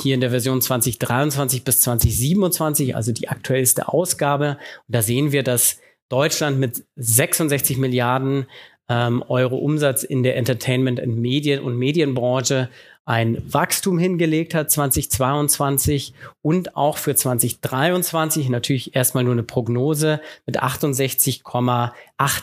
Hier 0.00 0.14
in 0.14 0.20
der 0.20 0.30
Version 0.30 0.60
2023 0.60 1.64
bis 1.64 1.80
2027, 1.80 2.96
also 2.96 3.12
die 3.12 3.28
aktuellste 3.28 3.88
Ausgabe. 3.88 4.58
Und 4.88 4.94
da 4.94 5.02
sehen 5.02 5.32
wir, 5.32 5.42
dass 5.42 5.78
Deutschland 6.08 6.58
mit 6.58 6.84
66 6.96 7.78
Milliarden 7.78 8.46
ähm, 8.88 9.24
Euro 9.28 9.56
Umsatz 9.56 10.02
in 10.02 10.22
der 10.22 10.36
Entertainment- 10.36 11.00
und 11.00 11.18
Medien- 11.18 11.62
und 11.62 11.76
Medienbranche 11.76 12.68
ein 13.06 13.42
Wachstum 13.52 13.98
hingelegt 13.98 14.54
hat 14.54 14.70
2022 14.70 16.14
und 16.40 16.74
auch 16.76 16.96
für 16.96 17.14
2023 17.14 18.48
natürlich 18.48 18.96
erstmal 18.96 19.24
nur 19.24 19.34
eine 19.34 19.42
Prognose 19.42 20.20
mit 20.46 20.62
68,8 20.62 21.92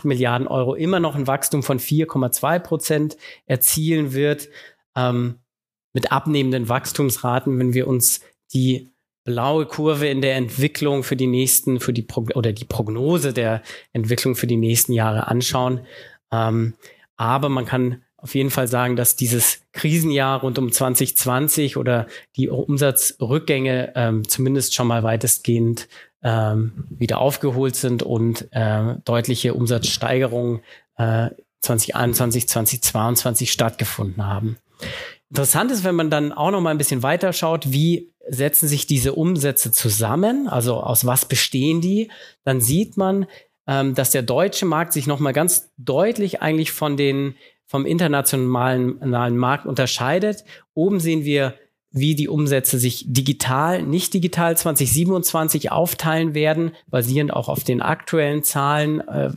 Milliarden 0.03 0.47
Euro 0.47 0.75
immer 0.75 0.99
noch 0.99 1.15
ein 1.15 1.25
Wachstum 1.25 1.63
von 1.63 1.79
4,2 1.79 2.59
Prozent 2.59 3.17
erzielen 3.47 4.13
wird. 4.13 4.49
Ähm, 4.95 5.40
mit 5.93 6.11
abnehmenden 6.11 6.69
Wachstumsraten, 6.69 7.57
wenn 7.59 7.73
wir 7.73 7.87
uns 7.87 8.21
die 8.53 8.91
blaue 9.23 9.65
Kurve 9.65 10.07
in 10.07 10.21
der 10.21 10.35
Entwicklung 10.35 11.03
für 11.03 11.15
die 11.15 11.27
nächsten, 11.27 11.79
für 11.79 11.93
die 11.93 12.01
Pro 12.01 12.25
oder 12.33 12.53
die 12.53 12.65
Prognose 12.65 13.33
der 13.33 13.61
Entwicklung 13.93 14.35
für 14.35 14.47
die 14.47 14.57
nächsten 14.57 14.93
Jahre 14.93 15.27
anschauen. 15.27 15.81
Ähm, 16.31 16.73
aber 17.17 17.49
man 17.49 17.65
kann 17.65 18.01
auf 18.17 18.35
jeden 18.35 18.51
Fall 18.51 18.67
sagen, 18.67 18.95
dass 18.95 19.15
dieses 19.15 19.61
Krisenjahr 19.73 20.41
rund 20.41 20.57
um 20.59 20.71
2020 20.71 21.77
oder 21.77 22.07
die 22.35 22.49
Umsatzrückgänge 22.49 23.93
ähm, 23.95 24.27
zumindest 24.27 24.75
schon 24.75 24.87
mal 24.87 25.03
weitestgehend 25.03 25.87
ähm, 26.23 26.85
wieder 26.89 27.19
aufgeholt 27.19 27.75
sind 27.75 28.03
und 28.03 28.47
äh, 28.51 28.95
deutliche 29.05 29.55
Umsatzsteigerungen 29.55 30.61
äh, 30.97 31.29
2021, 31.61 32.47
2022 32.47 33.51
stattgefunden 33.51 34.25
haben. 34.25 34.57
Interessant 35.31 35.71
ist, 35.71 35.85
wenn 35.85 35.95
man 35.95 36.09
dann 36.09 36.33
auch 36.33 36.51
noch 36.51 36.59
mal 36.59 36.71
ein 36.71 36.77
bisschen 36.77 37.03
weiter 37.03 37.31
schaut, 37.31 37.71
wie 37.71 38.11
setzen 38.27 38.67
sich 38.67 38.85
diese 38.85 39.13
Umsätze 39.13 39.71
zusammen, 39.71 40.49
also 40.49 40.75
aus 40.75 41.05
was 41.05 41.23
bestehen 41.23 41.79
die, 41.79 42.11
dann 42.43 42.59
sieht 42.59 42.97
man, 42.97 43.27
ähm, 43.65 43.95
dass 43.95 44.11
der 44.11 44.23
deutsche 44.23 44.65
Markt 44.65 44.91
sich 44.91 45.07
noch 45.07 45.21
mal 45.21 45.31
ganz 45.31 45.71
deutlich 45.77 46.41
eigentlich 46.41 46.73
von 46.73 46.97
den 46.97 47.35
vom 47.65 47.85
internationalen 47.85 49.37
Markt 49.37 49.65
unterscheidet. 49.65 50.43
Oben 50.73 50.99
sehen 50.99 51.23
wir, 51.23 51.53
wie 51.91 52.15
die 52.15 52.27
Umsätze 52.27 52.77
sich 52.77 53.05
digital, 53.07 53.83
nicht 53.83 54.13
digital 54.13 54.57
2027 54.57 55.71
aufteilen 55.71 56.33
werden, 56.33 56.73
basierend 56.87 57.31
auch 57.31 57.47
auf 57.47 57.63
den 57.63 57.81
aktuellen 57.81 58.43
Zahlen 58.43 58.99
äh, 58.99 59.31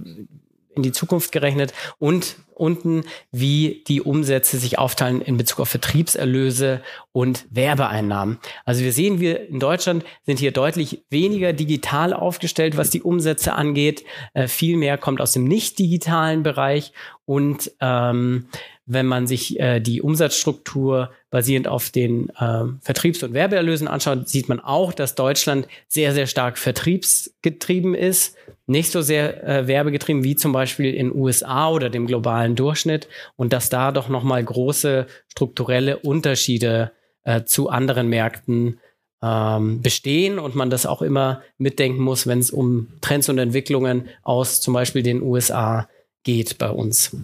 in 0.75 0.83
die 0.83 0.91
Zukunft 0.91 1.31
gerechnet. 1.31 1.73
Und 2.01 2.35
unten, 2.57 3.05
wie 3.33 3.85
die 3.89 4.01
Umsätze 4.01 4.59
sich 4.59 4.79
aufteilen 4.79 5.21
in 5.21 5.37
Bezug 5.37 5.61
auf 5.61 5.69
Vertriebserlöse 5.69 6.81
und 7.13 7.47
Werbeeinnahmen. 7.51 8.39
Also 8.65 8.83
wir 8.83 8.93
sehen, 8.93 9.21
wir 9.21 9.49
in 9.49 9.61
Deutschland 9.61 10.05
sind 10.25 10.39
hier 10.39 10.53
deutlich 10.53 11.05
weniger 11.11 11.53
digital 11.53 12.13
aufgestellt, 12.13 12.77
was 12.77 12.91
die 12.91 13.03
Umsätze 13.03 13.55
angeht. 13.55 14.05
Äh, 14.33 14.49
viel 14.49 14.77
mehr 14.77 14.99
kommt 14.99 15.21
aus 15.21 15.33
dem 15.33 15.45
nicht 15.45 15.79
digitalen 15.79 16.43
Bereich 16.43 16.93
und 17.27 17.73
ähm, 17.81 18.47
wenn 18.87 19.07
man 19.07 19.27
sich 19.27 19.59
äh, 19.59 19.81
die 19.81 20.03
Umsatzstruktur 20.03 21.11
basierend 21.31 21.69
auf 21.69 21.91
den 21.91 22.29
äh, 22.31 22.65
Vertriebs- 22.81 23.23
und 23.23 23.33
Werbeerlösen 23.33 23.89
anschaut, 23.89 24.29
sieht 24.29 24.49
man 24.49 24.61
auch, 24.61 24.93
dass 24.93 25.15
Deutschland 25.15 25.67
sehr, 25.89 26.13
sehr 26.13 26.27
stark 26.27 26.59
vertriebsgetrieben 26.59 27.95
ist, 27.95 28.37
nicht 28.67 28.93
so 28.93 29.01
sehr 29.01 29.43
äh, 29.47 29.67
werbegetrieben 29.67 30.23
wie 30.23 30.37
zum 30.37 30.53
Beispiel 30.53 30.93
in 30.93 31.15
USA 31.15 31.71
oder 31.71 31.89
dem 31.89 32.07
globalen 32.07 32.44
Durchschnitt 32.53 33.09
und 33.37 33.53
dass 33.53 33.69
da 33.69 33.93
doch 33.93 34.09
nochmal 34.09 34.45
große 34.45 35.07
strukturelle 35.29 35.99
Unterschiede 35.99 36.93
äh, 37.25 37.45
zu 37.45 37.71
anderen 37.71 38.09
Märkten 38.09 38.81
ähm, 39.23 39.81
bestehen 39.81 40.39
und 40.39 40.55
man 40.55 40.71
das 40.71 40.85
auch 40.85 41.01
immer 41.01 41.43
mitdenken 41.57 42.03
muss, 42.03 42.27
wenn 42.27 42.41
es 42.41 42.51
um 42.51 42.89
Trends 43.01 43.29
und 43.29 43.39
Entwicklungen 43.39 44.09
aus 44.23 44.61
zum 44.61 44.75
Beispiel 44.75 45.03
den 45.03 45.23
USA 45.23 45.89
geht 46.25 46.59
bei 46.59 46.71
uns. 46.71 47.17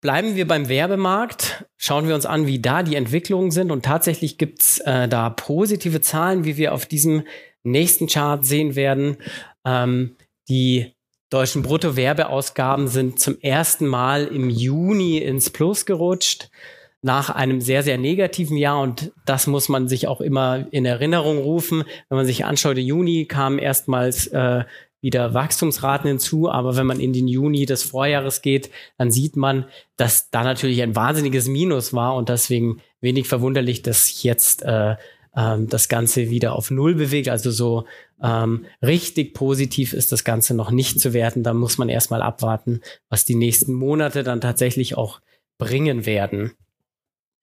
Bleiben 0.00 0.36
wir 0.36 0.46
beim 0.46 0.68
Werbemarkt, 0.68 1.66
schauen 1.76 2.06
wir 2.06 2.14
uns 2.14 2.24
an, 2.24 2.46
wie 2.46 2.60
da 2.60 2.84
die 2.84 2.94
Entwicklungen 2.94 3.50
sind. 3.50 3.72
Und 3.72 3.84
tatsächlich 3.84 4.38
gibt's 4.38 4.78
äh, 4.78 5.08
da 5.08 5.28
positive 5.28 6.00
Zahlen, 6.00 6.44
wie 6.44 6.56
wir 6.56 6.72
auf 6.72 6.86
diesem 6.86 7.24
nächsten 7.64 8.06
Chart 8.06 8.44
sehen 8.44 8.76
werden. 8.76 9.16
Ähm, 9.64 10.16
die 10.48 10.94
deutschen 11.30 11.62
Bruttowerbeausgaben 11.62 12.88
sind 12.88 13.20
zum 13.20 13.38
ersten 13.40 13.86
Mal 13.86 14.26
im 14.26 14.48
Juni 14.50 15.18
ins 15.18 15.50
Plus 15.50 15.86
gerutscht 15.86 16.50
nach 17.00 17.30
einem 17.30 17.60
sehr, 17.60 17.82
sehr 17.82 17.98
negativen 17.98 18.56
Jahr. 18.56 18.80
Und 18.80 19.12
das 19.24 19.46
muss 19.46 19.68
man 19.68 19.88
sich 19.88 20.08
auch 20.08 20.20
immer 20.20 20.66
in 20.70 20.84
Erinnerung 20.84 21.38
rufen. 21.38 21.84
Wenn 22.08 22.16
man 22.16 22.26
sich 22.26 22.44
anschaut, 22.44 22.78
im 22.78 22.86
Juni 22.86 23.26
kam 23.26 23.58
erstmals 23.58 24.26
äh, 24.28 24.64
wieder 25.00 25.32
Wachstumsraten 25.32 26.08
hinzu. 26.08 26.50
Aber 26.50 26.76
wenn 26.76 26.86
man 26.86 26.98
in 26.98 27.12
den 27.12 27.28
Juni 27.28 27.66
des 27.66 27.84
Vorjahres 27.84 28.42
geht, 28.42 28.70
dann 28.96 29.10
sieht 29.10 29.36
man, 29.36 29.66
dass 29.96 30.30
da 30.30 30.42
natürlich 30.42 30.82
ein 30.82 30.96
wahnsinniges 30.96 31.46
Minus 31.46 31.92
war 31.92 32.16
und 32.16 32.28
deswegen 32.28 32.80
wenig 33.00 33.28
verwunderlich, 33.28 33.82
dass 33.82 34.22
jetzt 34.22 34.62
äh, 34.62 34.96
ähm, 35.36 35.68
das 35.68 35.88
Ganze 35.88 36.30
wieder 36.30 36.54
auf 36.54 36.70
Null 36.70 36.94
bewegt. 36.94 37.28
Also 37.28 37.50
so 37.50 37.84
ähm, 38.22 38.66
richtig 38.82 39.34
positiv 39.34 39.92
ist 39.92 40.12
das 40.12 40.24
Ganze 40.24 40.54
noch 40.54 40.70
nicht 40.70 41.00
zu 41.00 41.12
werten. 41.12 41.42
Da 41.42 41.54
muss 41.54 41.78
man 41.78 41.88
erstmal 41.88 42.22
abwarten, 42.22 42.80
was 43.08 43.24
die 43.24 43.34
nächsten 43.34 43.72
Monate 43.72 44.22
dann 44.22 44.40
tatsächlich 44.40 44.96
auch 44.96 45.20
bringen 45.58 46.06
werden. 46.06 46.52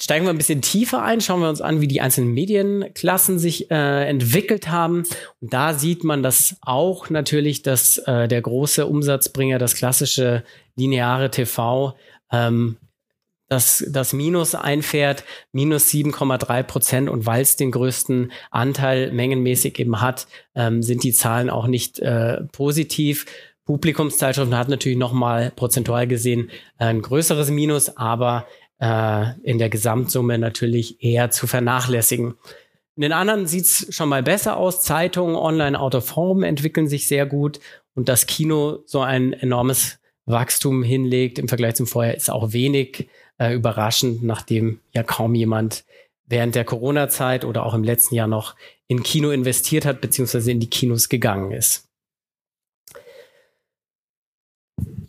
Steigen 0.01 0.25
wir 0.25 0.31
ein 0.31 0.37
bisschen 0.37 0.61
tiefer 0.61 1.03
ein, 1.03 1.21
schauen 1.21 1.39
wir 1.39 1.47
uns 1.47 1.61
an, 1.61 1.79
wie 1.79 1.87
die 1.87 2.01
einzelnen 2.01 2.33
Medienklassen 2.33 3.39
sich 3.39 3.71
äh, 3.71 4.09
entwickelt 4.09 4.67
haben. 4.67 5.03
Und 5.39 5.53
da 5.53 5.73
sieht 5.73 6.03
man 6.03 6.21
das 6.21 6.57
auch 6.61 7.09
natürlich, 7.09 7.61
dass 7.61 7.99
äh, 7.99 8.27
der 8.27 8.41
große 8.41 8.85
Umsatzbringer, 8.85 9.57
das 9.57 9.75
klassische 9.75 10.43
lineare 10.75 11.31
TV, 11.31 11.95
ähm, 12.29 12.75
das, 13.55 13.83
das 13.89 14.13
Minus 14.13 14.53
einfährt, 14.53 15.23
minus 15.51 15.87
7,3 15.87 16.63
Prozent. 16.63 17.09
Und 17.09 17.25
weil 17.25 17.41
es 17.41 17.55
den 17.55 17.71
größten 17.71 18.31
Anteil 18.51 19.11
mengenmäßig 19.11 19.79
eben 19.79 20.01
hat, 20.01 20.27
ähm, 20.53 20.83
sind 20.83 21.03
die 21.03 21.13
Zahlen 21.13 21.49
auch 21.49 21.67
nicht 21.67 21.99
äh, 21.99 22.41
positiv. 22.51 23.25
Publikumszeitschriften 23.65 24.57
hat 24.57 24.69
natürlich 24.69 24.97
nochmal 24.97 25.51
prozentual 25.55 26.05
gesehen 26.05 26.51
ein 26.77 27.01
größeres 27.01 27.49
Minus, 27.49 27.97
aber 27.97 28.45
äh, 28.79 29.39
in 29.41 29.57
der 29.57 29.69
Gesamtsumme 29.69 30.37
natürlich 30.37 31.01
eher 31.03 31.31
zu 31.31 31.47
vernachlässigen. 31.47 32.35
In 32.95 33.01
den 33.01 33.11
anderen 33.11 33.47
sieht's 33.47 33.87
schon 33.93 34.09
mal 34.09 34.23
besser 34.23 34.57
aus. 34.57 34.81
Zeitungen, 34.81 35.35
Online, 35.35 35.79
Out 35.79 35.95
of 35.95 36.15
Home 36.15 36.47
entwickeln 36.47 36.87
sich 36.87 37.07
sehr 37.07 37.25
gut 37.25 37.59
und 37.93 38.07
das 38.07 38.27
Kino 38.27 38.79
so 38.85 39.01
ein 39.01 39.33
enormes 39.33 39.99
Wachstum 40.25 40.83
hinlegt 40.83 41.39
im 41.39 41.47
Vergleich 41.47 41.75
zum 41.75 41.87
Vorjahr 41.87 42.15
ist 42.15 42.31
auch 42.31 42.51
wenig 42.51 43.07
äh, 43.37 43.53
überraschend, 43.53 44.23
nachdem 44.23 44.79
ja 44.93 45.03
kaum 45.03 45.35
jemand 45.35 45.85
während 46.27 46.55
der 46.55 46.65
Corona-Zeit 46.65 47.45
oder 47.45 47.65
auch 47.65 47.73
im 47.73 47.83
letzten 47.83 48.15
Jahr 48.15 48.27
noch 48.27 48.55
in 48.87 49.03
Kino 49.03 49.29
investiert 49.31 49.85
hat, 49.85 50.01
beziehungsweise 50.01 50.51
in 50.51 50.59
die 50.59 50.69
Kinos 50.69 51.09
gegangen 51.09 51.51
ist. 51.51 51.85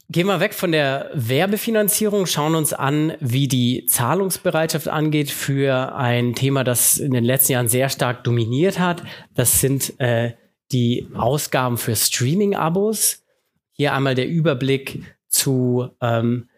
Gehen 0.08 0.28
wir 0.28 0.38
weg 0.38 0.54
von 0.54 0.70
der 0.70 1.10
Werbefinanzierung, 1.14 2.26
schauen 2.26 2.54
uns 2.54 2.72
an, 2.72 3.14
wie 3.18 3.48
die 3.48 3.86
Zahlungsbereitschaft 3.86 4.86
angeht 4.86 5.30
für 5.30 5.96
ein 5.96 6.34
Thema, 6.34 6.62
das 6.62 6.98
in 6.98 7.12
den 7.12 7.24
letzten 7.24 7.52
Jahren 7.52 7.68
sehr 7.68 7.88
stark 7.88 8.22
dominiert 8.22 8.78
hat. 8.78 9.02
Das 9.34 9.60
sind 9.60 9.98
äh, 9.98 10.34
die 10.70 11.08
Ausgaben 11.14 11.76
für 11.76 11.96
Streaming-Abos. 11.96 13.24
Hier 13.72 13.94
einmal 13.94 14.14
der 14.14 14.28
Überblick 14.28 15.02
zu, 15.28 15.90
ähm, 16.00 16.48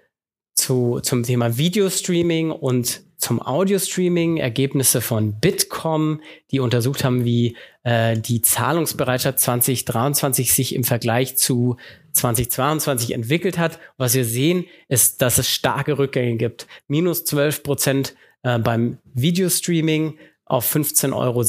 zu, 0.58 1.00
zum 1.00 1.22
Thema 1.22 1.56
Videostreaming 1.56 2.50
und 2.50 3.02
zum 3.16 3.42
Audio-Streaming, 3.44 4.36
Ergebnisse 4.36 5.00
von 5.00 5.40
Bitkom, 5.40 6.20
die 6.52 6.60
untersucht 6.60 7.02
haben, 7.02 7.24
wie 7.24 7.56
äh, 7.82 8.16
die 8.16 8.42
Zahlungsbereitschaft 8.42 9.40
2023 9.40 10.52
sich 10.52 10.74
im 10.74 10.84
Vergleich 10.84 11.36
zu 11.36 11.76
2022 12.12 13.12
entwickelt 13.12 13.58
hat. 13.58 13.80
Was 13.96 14.14
wir 14.14 14.24
sehen, 14.24 14.66
ist, 14.88 15.20
dass 15.20 15.38
es 15.38 15.48
starke 15.48 15.98
Rückgänge 15.98 16.36
gibt. 16.36 16.68
Minus 16.86 17.24
12 17.24 17.64
Prozent 17.64 18.14
äh, 18.44 18.58
beim 18.58 18.98
Videostreaming 19.14 20.16
auf 20.48 20.74
15,70 20.74 21.14
Euro. 21.14 21.44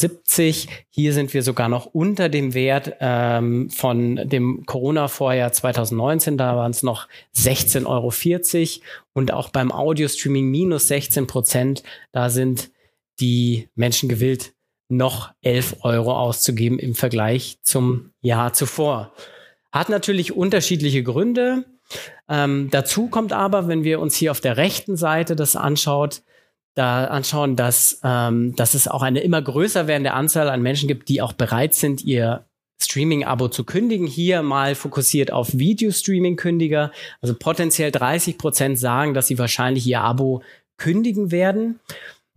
Hier 0.90 1.14
sind 1.14 1.34
wir 1.34 1.42
sogar 1.42 1.70
noch 1.70 1.86
unter 1.86 2.30
dem 2.30 2.54
Wert 2.54 2.96
ähm, 3.00 3.70
von 3.70 4.18
dem 4.28 4.66
Corona-Vorjahr 4.66 5.52
2019. 5.52 6.38
Da 6.38 6.56
waren 6.56 6.72
es 6.72 6.84
noch 6.84 7.08
16,40 7.36 7.86
Euro. 7.88 8.86
Und 9.14 9.34
auch 9.34 9.50
beim 9.50 9.72
Audio-Streaming 9.72 10.50
minus 10.50 10.88
16 10.88 11.28
Prozent. 11.28 11.84
Da 12.12 12.30
sind 12.30 12.72
die 13.20 13.70
Menschen 13.76 14.10
gewillt, 14.10 14.54
noch 14.90 15.32
11 15.42 15.78
Euro 15.82 16.18
auszugeben 16.18 16.80
im 16.80 16.96
Vergleich 16.96 17.60
zum 17.62 18.12
Jahr 18.22 18.54
zuvor. 18.54 19.14
Hat 19.72 19.90
natürlich 19.90 20.36
unterschiedliche 20.36 21.04
Gründe. 21.04 21.66
Ähm, 22.28 22.70
dazu 22.72 23.08
kommt 23.08 23.34
aber, 23.34 23.68
wenn 23.68 23.84
wir 23.84 24.00
uns 24.00 24.16
hier 24.16 24.32
auf 24.32 24.42
der 24.42 24.58
rechten 24.58 24.98
Seite 24.98 25.36
das 25.36 25.56
anschaut, 25.56 26.22
da 26.76 27.06
anschauen, 27.06 27.56
dass, 27.56 28.00
ähm, 28.04 28.56
dass 28.56 28.74
es 28.74 28.88
auch 28.88 29.02
eine 29.02 29.20
immer 29.22 29.42
größer 29.42 29.88
werdende 29.88 30.14
Anzahl 30.14 30.50
an 30.50 30.62
Menschen 30.62 30.88
gibt, 30.88 31.10
die 31.10 31.22
auch 31.22 31.34
bereit 31.34 31.74
sind, 31.74 32.04
ihr 32.04 32.46
Streaming-Abo 32.82 33.50
zu 33.50 33.64
kündigen. 33.66 34.08
Hier 34.08 34.42
mal 34.42 34.76
fokussiert 34.76 35.32
auf 35.32 35.58
Video-Streaming-Kündiger. 35.58 36.92
Also 37.22 37.36
potenziell 37.36 37.92
30 37.92 38.38
Prozent 38.38 38.80
sagen, 38.80 39.14
dass 39.14 39.28
sie 39.28 39.38
wahrscheinlich 39.38 39.86
ihr 39.86 40.02
Abo 40.02 40.42
kündigen 40.78 41.32
werden. 41.32 41.80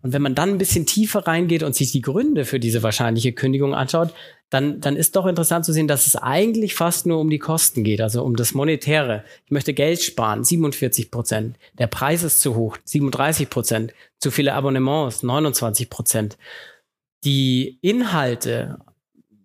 Und 0.02 0.12
wenn 0.12 0.22
man 0.22 0.34
dann 0.34 0.50
ein 0.50 0.58
bisschen 0.58 0.84
tiefer 0.84 1.26
reingeht 1.26 1.62
und 1.62 1.76
sich 1.76 1.92
die 1.92 2.00
Gründe 2.00 2.44
für 2.44 2.58
diese 2.58 2.82
wahrscheinliche 2.82 3.32
Kündigung 3.32 3.74
anschaut, 3.74 4.12
dann, 4.52 4.80
dann 4.80 4.96
ist 4.96 5.16
doch 5.16 5.24
interessant 5.24 5.64
zu 5.64 5.72
sehen, 5.72 5.88
dass 5.88 6.06
es 6.06 6.14
eigentlich 6.14 6.74
fast 6.74 7.06
nur 7.06 7.20
um 7.20 7.30
die 7.30 7.38
Kosten 7.38 7.84
geht, 7.84 8.02
also 8.02 8.22
um 8.22 8.36
das 8.36 8.52
Monetäre. 8.52 9.24
Ich 9.46 9.50
möchte 9.50 9.72
Geld 9.72 10.02
sparen, 10.02 10.44
47 10.44 11.10
Prozent. 11.10 11.56
Der 11.78 11.86
Preis 11.86 12.22
ist 12.22 12.42
zu 12.42 12.54
hoch, 12.54 12.76
37 12.84 13.48
Prozent. 13.48 13.94
Zu 14.18 14.30
viele 14.30 14.52
Abonnements, 14.52 15.22
29 15.22 15.88
Prozent. 15.88 16.36
Die 17.24 17.78
Inhalte, 17.80 18.76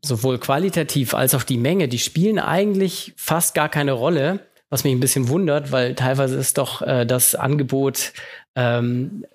sowohl 0.03 0.39
qualitativ 0.39 1.13
als 1.13 1.35
auch 1.35 1.43
die 1.43 1.57
Menge, 1.57 1.87
die 1.87 1.99
spielen 1.99 2.37
eigentlich 2.37 3.13
fast 3.15 3.55
gar 3.55 3.69
keine 3.69 3.93
Rolle, 3.93 4.41
was 4.69 4.83
mich 4.83 4.91
ein 4.91 4.99
bisschen 4.99 5.29
wundert, 5.29 5.71
weil 5.71 5.95
teilweise 5.95 6.35
ist 6.35 6.57
doch 6.57 6.81
äh, 6.81 7.05
das 7.05 7.33
Angebot 7.33 8.11
ähm, 8.55 9.25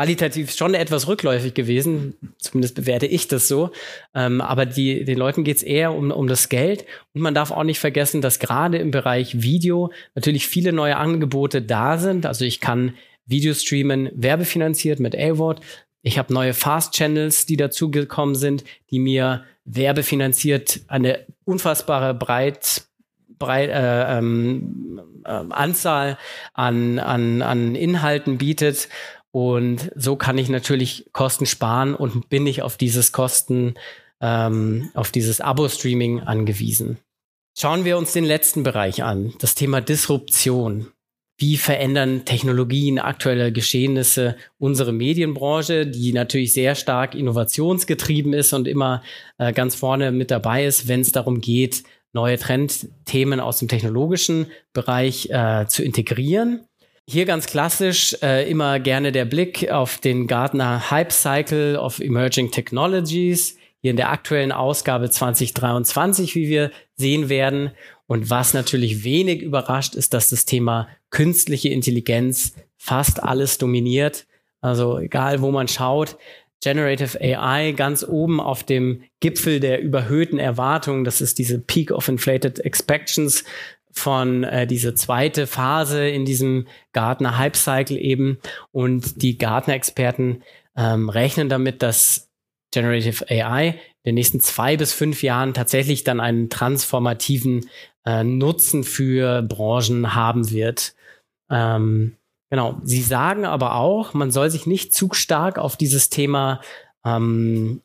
qualitativ 0.00 0.50
schon 0.52 0.72
etwas 0.72 1.08
rückläufig 1.08 1.52
gewesen. 1.52 2.14
Zumindest 2.38 2.74
bewerte 2.74 3.04
ich 3.04 3.28
das 3.28 3.48
so. 3.48 3.70
Ähm, 4.14 4.40
aber 4.40 4.64
die, 4.64 5.04
den 5.04 5.18
Leuten 5.18 5.44
geht 5.44 5.58
es 5.58 5.62
eher 5.62 5.92
um, 5.92 6.10
um 6.10 6.26
das 6.26 6.48
Geld. 6.48 6.86
Und 7.12 7.20
man 7.20 7.34
darf 7.34 7.50
auch 7.50 7.64
nicht 7.64 7.80
vergessen, 7.80 8.22
dass 8.22 8.38
gerade 8.38 8.78
im 8.78 8.92
Bereich 8.92 9.42
Video 9.42 9.92
natürlich 10.14 10.46
viele 10.46 10.72
neue 10.72 10.96
Angebote 10.96 11.60
da 11.60 11.98
sind. 11.98 12.24
Also 12.24 12.46
ich 12.46 12.60
kann 12.60 12.94
Video 13.26 13.52
streamen, 13.52 14.08
werbefinanziert 14.14 15.00
mit 15.00 15.14
A-Word. 15.14 15.60
Ich 16.00 16.16
habe 16.16 16.32
neue 16.32 16.54
Fast-Channels, 16.54 17.44
die 17.44 17.58
dazugekommen 17.58 18.36
sind, 18.36 18.64
die 18.90 19.00
mir 19.00 19.44
werbefinanziert 19.66 20.80
eine 20.88 21.26
unfassbare 21.44 22.14
breit, 22.14 22.84
breit, 23.38 23.68
äh, 23.68 24.16
ähm, 24.16 25.02
äh, 25.26 25.30
Anzahl 25.50 26.16
an, 26.54 26.98
an, 26.98 27.42
an 27.42 27.74
Inhalten 27.74 28.38
bietet. 28.38 28.88
Und 29.32 29.92
so 29.94 30.16
kann 30.16 30.38
ich 30.38 30.48
natürlich 30.48 31.06
Kosten 31.12 31.46
sparen 31.46 31.94
und 31.94 32.28
bin 32.28 32.46
ich 32.46 32.62
auf 32.62 32.76
dieses 32.76 33.12
Kosten, 33.12 33.74
ähm, 34.20 34.90
auf 34.94 35.12
dieses 35.12 35.40
Abo-Streaming 35.40 36.20
angewiesen. 36.20 36.98
Schauen 37.58 37.84
wir 37.84 37.98
uns 37.98 38.12
den 38.12 38.24
letzten 38.24 38.62
Bereich 38.62 39.02
an, 39.02 39.34
das 39.38 39.54
Thema 39.54 39.80
Disruption. 39.80 40.88
Wie 41.38 41.56
verändern 41.56 42.26
Technologien, 42.26 42.98
aktuelle 42.98 43.50
Geschehnisse 43.50 44.36
unsere 44.58 44.92
Medienbranche, 44.92 45.86
die 45.86 46.12
natürlich 46.12 46.52
sehr 46.52 46.74
stark 46.74 47.14
innovationsgetrieben 47.14 48.34
ist 48.34 48.52
und 48.52 48.68
immer 48.68 49.02
äh, 49.38 49.52
ganz 49.52 49.74
vorne 49.74 50.12
mit 50.12 50.30
dabei 50.30 50.66
ist, 50.66 50.86
wenn 50.86 51.00
es 51.00 51.12
darum 51.12 51.40
geht, 51.40 51.82
neue 52.12 52.38
Trendthemen 52.38 53.40
aus 53.40 53.58
dem 53.58 53.68
technologischen 53.68 54.46
Bereich 54.72 55.30
äh, 55.30 55.66
zu 55.66 55.82
integrieren. 55.82 56.66
Hier 57.08 57.24
ganz 57.24 57.46
klassisch 57.46 58.16
äh, 58.22 58.48
immer 58.48 58.78
gerne 58.78 59.10
der 59.12 59.24
Blick 59.24 59.70
auf 59.70 59.98
den 59.98 60.26
Gartner 60.26 60.90
Hype 60.90 61.12
Cycle 61.12 61.76
of 61.76 61.98
Emerging 61.98 62.50
Technologies. 62.50 63.56
Hier 63.82 63.90
in 63.92 63.96
der 63.96 64.10
aktuellen 64.10 64.52
Ausgabe 64.52 65.10
2023, 65.10 66.34
wie 66.34 66.48
wir 66.48 66.70
sehen 66.96 67.28
werden. 67.28 67.70
Und 68.06 68.28
was 68.28 68.54
natürlich 68.54 69.04
wenig 69.04 69.42
überrascht, 69.42 69.94
ist, 69.94 70.14
dass 70.14 70.28
das 70.28 70.44
Thema 70.44 70.88
künstliche 71.10 71.70
Intelligenz 71.70 72.54
fast 72.76 73.22
alles 73.22 73.58
dominiert. 73.58 74.26
Also 74.60 74.98
egal, 74.98 75.40
wo 75.40 75.50
man 75.50 75.68
schaut, 75.68 76.16
Generative 76.62 77.18
AI 77.20 77.72
ganz 77.72 78.04
oben 78.04 78.38
auf 78.38 78.64
dem 78.64 79.02
Gipfel 79.20 79.60
der 79.60 79.80
überhöhten 79.80 80.38
Erwartungen. 80.38 81.04
Das 81.04 81.22
ist 81.22 81.38
diese 81.38 81.58
Peak 81.58 81.90
of 81.90 82.08
Inflated 82.08 82.58
Expectations 82.60 83.44
von 83.92 84.44
äh, 84.44 84.66
diese 84.66 84.94
zweite 84.94 85.46
Phase 85.46 86.08
in 86.08 86.24
diesem 86.24 86.66
Gartner 86.92 87.38
Hype 87.38 87.56
Cycle 87.56 87.98
eben 87.98 88.38
und 88.72 89.22
die 89.22 89.38
Gartner 89.38 89.74
Experten 89.74 90.42
ähm, 90.76 91.08
rechnen 91.08 91.48
damit, 91.48 91.82
dass 91.82 92.30
Generative 92.72 93.28
AI 93.28 93.68
in 94.02 94.10
den 94.10 94.14
nächsten 94.14 94.40
zwei 94.40 94.76
bis 94.76 94.92
fünf 94.92 95.22
Jahren 95.22 95.54
tatsächlich 95.54 96.04
dann 96.04 96.20
einen 96.20 96.48
transformativen 96.48 97.68
äh, 98.06 98.24
Nutzen 98.24 98.84
für 98.84 99.42
Branchen 99.42 100.14
haben 100.14 100.50
wird. 100.50 100.94
Ähm, 101.50 102.16
genau. 102.48 102.80
Sie 102.82 103.02
sagen 103.02 103.44
aber 103.44 103.74
auch, 103.74 104.14
man 104.14 104.30
soll 104.30 104.50
sich 104.50 104.66
nicht 104.66 104.94
zu 104.94 105.12
stark 105.12 105.58
auf 105.58 105.76
dieses 105.76 106.08
Thema 106.10 106.60
ähm, 107.04 107.82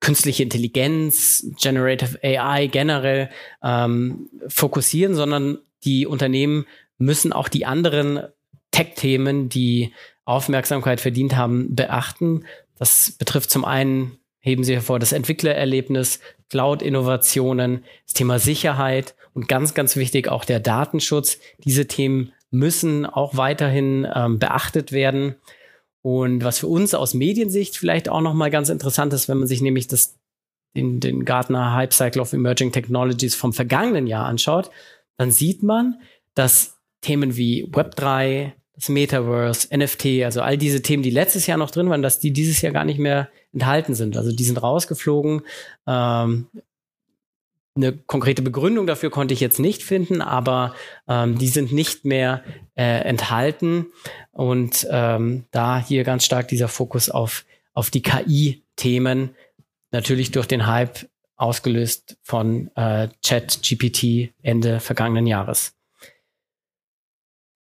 künstliche 0.00 0.42
Intelligenz, 0.42 1.46
Generative 1.60 2.18
AI 2.22 2.66
generell 2.66 3.30
ähm, 3.62 4.28
fokussieren, 4.48 5.14
sondern 5.14 5.58
die 5.84 6.06
Unternehmen 6.06 6.66
müssen 6.98 7.32
auch 7.32 7.48
die 7.48 7.66
anderen 7.66 8.22
Tech-Themen, 8.70 9.48
die 9.48 9.92
Aufmerksamkeit 10.24 11.00
verdient 11.00 11.36
haben, 11.36 11.74
beachten. 11.74 12.44
Das 12.78 13.12
betrifft 13.12 13.50
zum 13.50 13.64
einen, 13.64 14.18
heben 14.40 14.62
Sie 14.64 14.74
hervor, 14.74 14.98
das 14.98 15.12
Entwicklererlebnis, 15.12 16.20
Cloud-Innovationen, 16.50 17.84
das 18.04 18.14
Thema 18.14 18.38
Sicherheit 18.38 19.14
und 19.34 19.48
ganz, 19.48 19.74
ganz 19.74 19.96
wichtig 19.96 20.28
auch 20.28 20.44
der 20.44 20.60
Datenschutz. 20.60 21.38
Diese 21.64 21.86
Themen 21.86 22.32
müssen 22.50 23.06
auch 23.06 23.36
weiterhin 23.36 24.06
ähm, 24.14 24.38
beachtet 24.38 24.92
werden. 24.92 25.36
Und 26.02 26.44
was 26.44 26.58
für 26.58 26.68
uns 26.68 26.94
aus 26.94 27.14
Mediensicht 27.14 27.76
vielleicht 27.76 28.08
auch 28.08 28.20
nochmal 28.20 28.50
ganz 28.50 28.68
interessant 28.68 29.12
ist, 29.12 29.28
wenn 29.28 29.38
man 29.38 29.48
sich 29.48 29.60
nämlich 29.60 29.88
das, 29.88 30.18
den, 30.76 31.00
den 31.00 31.24
Gartner 31.24 31.74
Hype 31.74 31.92
Cycle 31.92 32.22
of 32.22 32.32
Emerging 32.32 32.72
Technologies 32.72 33.34
vom 33.34 33.52
vergangenen 33.52 34.06
Jahr 34.06 34.26
anschaut, 34.26 34.70
dann 35.16 35.30
sieht 35.30 35.62
man, 35.62 36.00
dass 36.34 36.78
Themen 37.00 37.36
wie 37.36 37.66
Web3, 37.66 38.52
das 38.74 38.88
Metaverse, 38.88 39.76
NFT, 39.76 40.24
also 40.24 40.40
all 40.40 40.56
diese 40.56 40.82
Themen, 40.82 41.02
die 41.02 41.10
letztes 41.10 41.48
Jahr 41.48 41.58
noch 41.58 41.72
drin 41.72 41.90
waren, 41.90 42.02
dass 42.02 42.20
die 42.20 42.32
dieses 42.32 42.62
Jahr 42.62 42.72
gar 42.72 42.84
nicht 42.84 43.00
mehr 43.00 43.28
enthalten 43.52 43.94
sind. 43.94 44.16
Also 44.16 44.30
die 44.30 44.44
sind 44.44 44.62
rausgeflogen. 44.62 45.42
Ähm, 45.86 46.46
eine 47.78 47.92
konkrete 47.92 48.42
Begründung 48.42 48.86
dafür 48.86 49.10
konnte 49.10 49.32
ich 49.32 49.40
jetzt 49.40 49.58
nicht 49.58 49.82
finden, 49.82 50.20
aber 50.20 50.74
ähm, 51.08 51.38
die 51.38 51.48
sind 51.48 51.72
nicht 51.72 52.04
mehr 52.04 52.42
äh, 52.74 53.00
enthalten. 53.02 53.86
Und 54.32 54.86
ähm, 54.90 55.44
da 55.50 55.78
hier 55.78 56.04
ganz 56.04 56.24
stark 56.24 56.48
dieser 56.48 56.68
Fokus 56.68 57.08
auf, 57.08 57.44
auf 57.72 57.90
die 57.90 58.02
KI-Themen, 58.02 59.30
natürlich 59.90 60.30
durch 60.32 60.46
den 60.46 60.66
Hype 60.66 61.08
ausgelöst 61.36 62.18
von 62.22 62.70
äh, 62.74 63.08
ChatGPT 63.24 64.32
Ende 64.42 64.80
vergangenen 64.80 65.26
Jahres. 65.26 65.77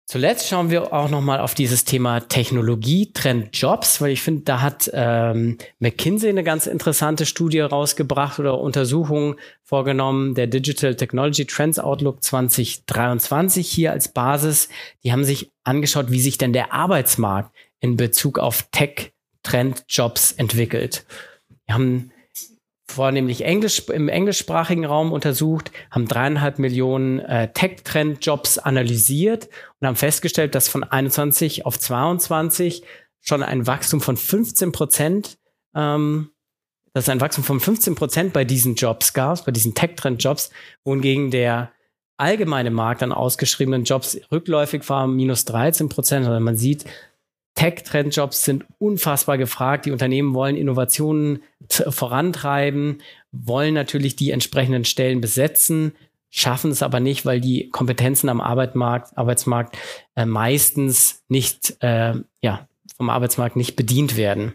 Zuletzt 0.08 0.48
schauen 0.48 0.70
wir 0.70 0.94
auch 0.94 1.10
nochmal 1.10 1.40
auf 1.40 1.56
dieses 1.56 1.84
Thema 1.84 2.20
Technologie, 2.20 3.12
Trend 3.12 3.50
Jobs, 3.58 4.02
weil 4.02 4.12
ich 4.12 4.22
finde, 4.22 4.44
da 4.44 4.62
hat 4.62 4.88
ähm, 4.94 5.58
McKinsey 5.80 6.30
eine 6.30 6.44
ganz 6.44 6.68
interessante 6.68 7.26
Studie 7.26 7.62
rausgebracht 7.62 8.38
oder 8.38 8.60
Untersuchung 8.60 9.36
vorgenommen, 9.64 10.36
der 10.36 10.46
Digital 10.46 10.96
Technology 10.96 11.46
Trends 11.46 11.80
Outlook 11.80 12.22
2023 12.24 13.68
hier 13.68 13.94
als 13.94 14.10
Basis. 14.10 14.70
Die 15.04 15.12
haben 15.12 15.24
sich 15.24 15.52
angeschaut, 15.64 16.12
wie 16.12 16.22
sich 16.22 16.38
denn 16.38 16.54
der 16.54 16.72
Arbeitsmarkt 16.72 17.52
in 17.80 17.98
Bezug 17.98 18.38
auf 18.38 18.68
Tech-Trend-Jobs 18.72 20.34
entwickelt. 20.34 21.04
Wir 21.66 21.74
haben 21.74 22.12
vornehmlich 22.96 23.44
Englisch, 23.44 23.88
im 23.90 24.10
englischsprachigen 24.10 24.86
Raum 24.86 25.12
untersucht, 25.12 25.72
haben 25.92 26.08
dreieinhalb 26.08 26.60
Millionen 26.60 27.20
äh, 27.20 27.52
Tech-Trend-Jobs 27.54 28.58
analysiert 28.58 29.50
und 29.80 29.88
haben 29.88 29.96
festgestellt, 29.96 30.56
dass 30.56 30.68
von 30.68 30.84
21 30.84 31.66
auf 31.66 31.78
22 31.78 32.84
schon 33.22 33.44
ein 33.44 33.68
Wachstum 33.68 34.02
von 34.02 34.18
15 34.18 34.72
Prozent, 34.72 35.38
ähm, 35.76 36.32
dass 36.94 37.10
ein 37.10 37.22
Wachstum 37.22 37.44
von 37.44 37.60
15 37.60 37.96
Prozent 37.96 38.34
bei 38.34 38.46
diesen 38.46 38.76
Jobs 38.76 39.14
gab, 39.14 39.46
bei 39.46 39.52
diesen 39.52 39.76
Tech-Trend-Jobs, 39.76 40.50
wohingegen 40.84 41.32
der 41.32 41.72
allgemeine 42.18 42.72
Markt 42.72 43.04
an 43.04 43.12
ausgeschriebenen 43.12 43.84
Jobs 43.84 44.18
rückläufig 44.32 44.88
war, 44.90 45.06
minus 45.08 45.46
13 45.46 45.90
Prozent. 45.90 46.26
Also 46.26 46.40
man 46.40 46.56
sieht, 46.56 46.86
Tech-Trendjobs 47.56 48.44
sind 48.44 48.66
unfassbar 48.78 49.38
gefragt. 49.38 49.86
Die 49.86 49.92
Unternehmen 49.92 50.34
wollen 50.34 50.58
Innovationen 50.58 51.42
vorantreiben, 51.70 53.02
wollen 53.32 53.74
natürlich 53.74 54.16
die 54.16 54.32
entsprechenden 54.32 54.86
Stellen 54.86 55.22
besetzen, 55.22 55.94
schaffen 56.30 56.72
es 56.72 56.84
aber 56.84 57.00
nicht, 57.00 57.26
weil 57.26 57.40
die 57.40 57.70
Kompetenzen 57.70 58.28
am 58.30 58.42
Arbeitsmarkt, 58.42 59.18
Arbeitsmarkt 59.18 59.78
äh, 60.16 60.26
meistens 60.26 61.24
nicht, 61.30 61.78
äh, 61.82 62.16
ja, 62.42 62.68
vom 62.98 63.10
Arbeitsmarkt 63.10 63.56
nicht 63.56 63.78
bedient 63.78 64.18
werden. 64.18 64.54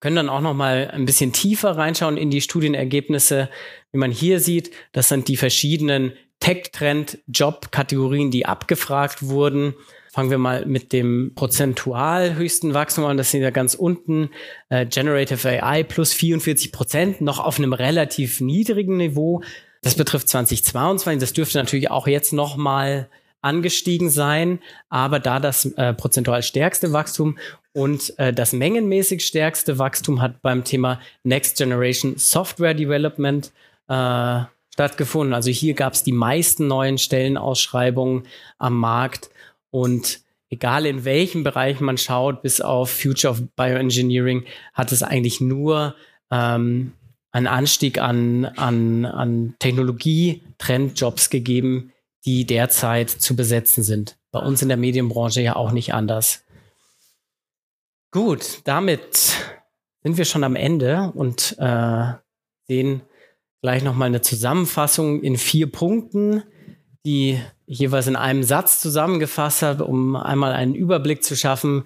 Können 0.00 0.16
dann 0.16 0.28
auch 0.28 0.40
noch 0.40 0.54
mal 0.54 0.90
ein 0.92 1.04
bisschen 1.04 1.32
tiefer 1.32 1.76
reinschauen 1.76 2.16
in 2.16 2.30
die 2.30 2.40
Studienergebnisse. 2.40 3.50
Wie 3.92 3.98
man 3.98 4.12
hier 4.12 4.40
sieht, 4.40 4.70
das 4.92 5.08
sind 5.08 5.28
die 5.28 5.36
verschiedenen 5.36 6.12
Tech-Trend-Job-Kategorien, 6.40 8.30
die 8.30 8.46
abgefragt 8.46 9.24
wurden. 9.24 9.74
Fangen 10.12 10.30
wir 10.30 10.38
mal 10.38 10.66
mit 10.66 10.92
dem 10.92 11.32
prozentual 11.34 12.34
höchsten 12.36 12.74
Wachstum 12.74 13.04
an. 13.04 13.16
Das 13.16 13.30
sind 13.30 13.42
ja 13.42 13.50
ganz 13.50 13.74
unten. 13.74 14.30
Äh, 14.68 14.86
Generative 14.86 15.62
AI 15.62 15.82
plus 15.82 16.12
44 16.12 16.72
Prozent, 16.72 17.20
noch 17.20 17.38
auf 17.38 17.58
einem 17.58 17.72
relativ 17.72 18.40
niedrigen 18.40 18.96
Niveau. 18.96 19.42
Das 19.82 19.94
betrifft 19.94 20.28
2022. 20.28 21.20
Das 21.20 21.32
dürfte 21.32 21.58
natürlich 21.58 21.90
auch 21.90 22.06
jetzt 22.06 22.32
noch 22.32 22.56
mal 22.56 23.08
angestiegen 23.40 24.10
sein. 24.10 24.60
Aber 24.88 25.20
da 25.20 25.40
das 25.40 25.64
äh, 25.64 25.94
prozentual 25.94 26.42
stärkste 26.42 26.92
Wachstum 26.92 27.38
und 27.72 28.18
äh, 28.18 28.32
das 28.32 28.52
mengenmäßig 28.52 29.24
stärkste 29.24 29.78
Wachstum 29.78 30.20
hat 30.20 30.42
beim 30.42 30.64
Thema 30.64 31.00
Next 31.22 31.58
Generation 31.58 32.14
Software 32.16 32.74
Development 32.74 33.52
äh, 33.88 34.40
stattgefunden. 34.72 35.34
Also 35.34 35.50
hier 35.50 35.74
gab 35.74 35.92
es 35.92 36.02
die 36.02 36.12
meisten 36.12 36.66
neuen 36.66 36.98
Stellenausschreibungen 36.98 38.24
am 38.58 38.78
Markt 38.78 39.30
und 39.70 40.20
egal 40.50 40.86
in 40.86 41.04
welchem 41.04 41.44
Bereich 41.44 41.80
man 41.80 41.98
schaut, 41.98 42.42
bis 42.42 42.60
auf 42.60 42.90
Future 42.90 43.32
of 43.32 43.42
Bioengineering, 43.56 44.44
hat 44.72 44.92
es 44.92 45.02
eigentlich 45.02 45.40
nur 45.40 45.94
ähm, 46.30 46.92
einen 47.30 47.46
Anstieg 47.46 47.98
an, 47.98 48.44
an, 48.44 49.04
an 49.04 49.54
Technologie-Trendjobs 49.58 51.30
gegeben, 51.30 51.92
die 52.24 52.46
derzeit 52.46 53.10
zu 53.10 53.36
besetzen 53.36 53.82
sind. 53.82 54.18
Bei 54.30 54.40
uns 54.40 54.62
in 54.62 54.68
der 54.68 54.76
Medienbranche 54.76 55.40
ja 55.40 55.56
auch 55.56 55.72
nicht 55.72 55.94
anders. 55.94 56.44
Gut, 58.10 58.60
damit 58.64 59.34
sind 60.02 60.16
wir 60.16 60.24
schon 60.24 60.44
am 60.44 60.56
Ende 60.56 61.12
und 61.14 61.56
äh, 61.58 62.12
sehen 62.66 63.02
gleich 63.60 63.82
nochmal 63.82 64.06
eine 64.06 64.22
Zusammenfassung 64.22 65.22
in 65.22 65.36
vier 65.36 65.70
Punkten, 65.70 66.42
die 67.04 67.40
jeweils 67.68 68.06
in 68.06 68.16
einem 68.16 68.42
Satz 68.42 68.80
zusammengefasst 68.80 69.62
habe, 69.62 69.84
um 69.84 70.16
einmal 70.16 70.52
einen 70.52 70.74
Überblick 70.74 71.22
zu 71.22 71.36
schaffen. 71.36 71.84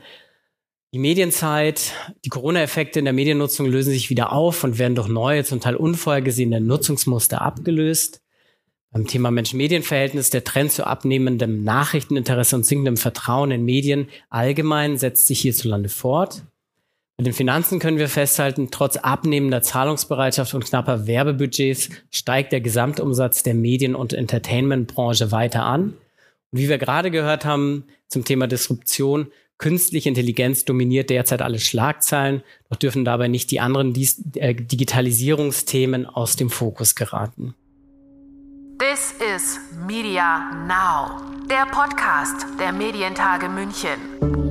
Die 0.95 0.99
Medienzeit, 0.99 1.93
die 2.25 2.29
Corona-Effekte 2.29 2.99
in 2.99 3.05
der 3.05 3.15
Mediennutzung 3.15 3.67
lösen 3.67 3.93
sich 3.93 4.09
wieder 4.09 4.33
auf 4.33 4.63
und 4.63 4.79
werden 4.79 4.95
durch 4.95 5.09
neue, 5.09 5.45
zum 5.45 5.61
Teil 5.61 5.75
unvorhergesehene 5.75 6.61
Nutzungsmuster 6.61 7.43
abgelöst. 7.43 8.23
Beim 8.93 9.07
Thema 9.07 9.31
Mensch-Medien-Verhältnis 9.31 10.31
der 10.31 10.45
Trend 10.45 10.71
zu 10.71 10.87
abnehmendem 10.87 11.65
Nachrichteninteresse 11.65 12.57
und 12.57 12.67
sinkendem 12.67 12.99
Vertrauen 12.99 13.51
in 13.51 13.65
Medien 13.65 14.09
allgemein 14.29 14.99
setzt 14.99 15.27
sich 15.27 15.41
hierzulande 15.41 15.89
fort. 15.89 16.43
Bei 17.23 17.27
den 17.27 17.35
Finanzen 17.35 17.79
können 17.79 17.99
wir 17.99 18.09
festhalten, 18.09 18.73
trotz 18.73 18.97
abnehmender 18.97 19.63
Zahlungsbereitschaft 19.63 20.55
und 20.55 20.65
knapper 20.65 21.07
Werbebudgets 21.07 21.91
steigt 22.11 22.51
der 22.51 22.61
Gesamtumsatz 22.61 23.45
der 23.45 23.55
Medien- 23.55 23.95
und 23.95 24.13
Entertainmentbranche 24.13 25.31
weiter 25.31 25.63
an. 25.63 25.91
Und 26.51 26.59
wie 26.59 26.69
wir 26.69 26.79
gerade 26.79 27.13
gehört 27.13 27.45
haben 27.45 27.85
zum 28.09 28.25
Thema 28.25 28.49
Disruption, 28.49 29.29
künstliche 29.57 30.09
Intelligenz 30.09 30.65
dominiert 30.65 31.11
derzeit 31.11 31.43
alle 31.43 31.61
Schlagzeilen, 31.61 32.43
doch 32.69 32.77
dürfen 32.77 33.05
dabei 33.05 33.29
nicht 33.29 33.53
die 33.53 33.61
anderen 33.61 33.95
äh, 34.35 34.57
Digitalisierungsthemen 34.57 36.07
aus 36.07 36.35
dem 36.35 36.51
Fokus 36.51 36.97
geraten. 36.97 37.55
This 38.81 39.15
is 39.37 39.61
Media 39.87 40.51
Now, 40.67 41.23
der 41.49 41.67
Podcast 41.67 42.47
der 42.59 42.73
Medientage 42.73 43.49
München. 43.49 44.42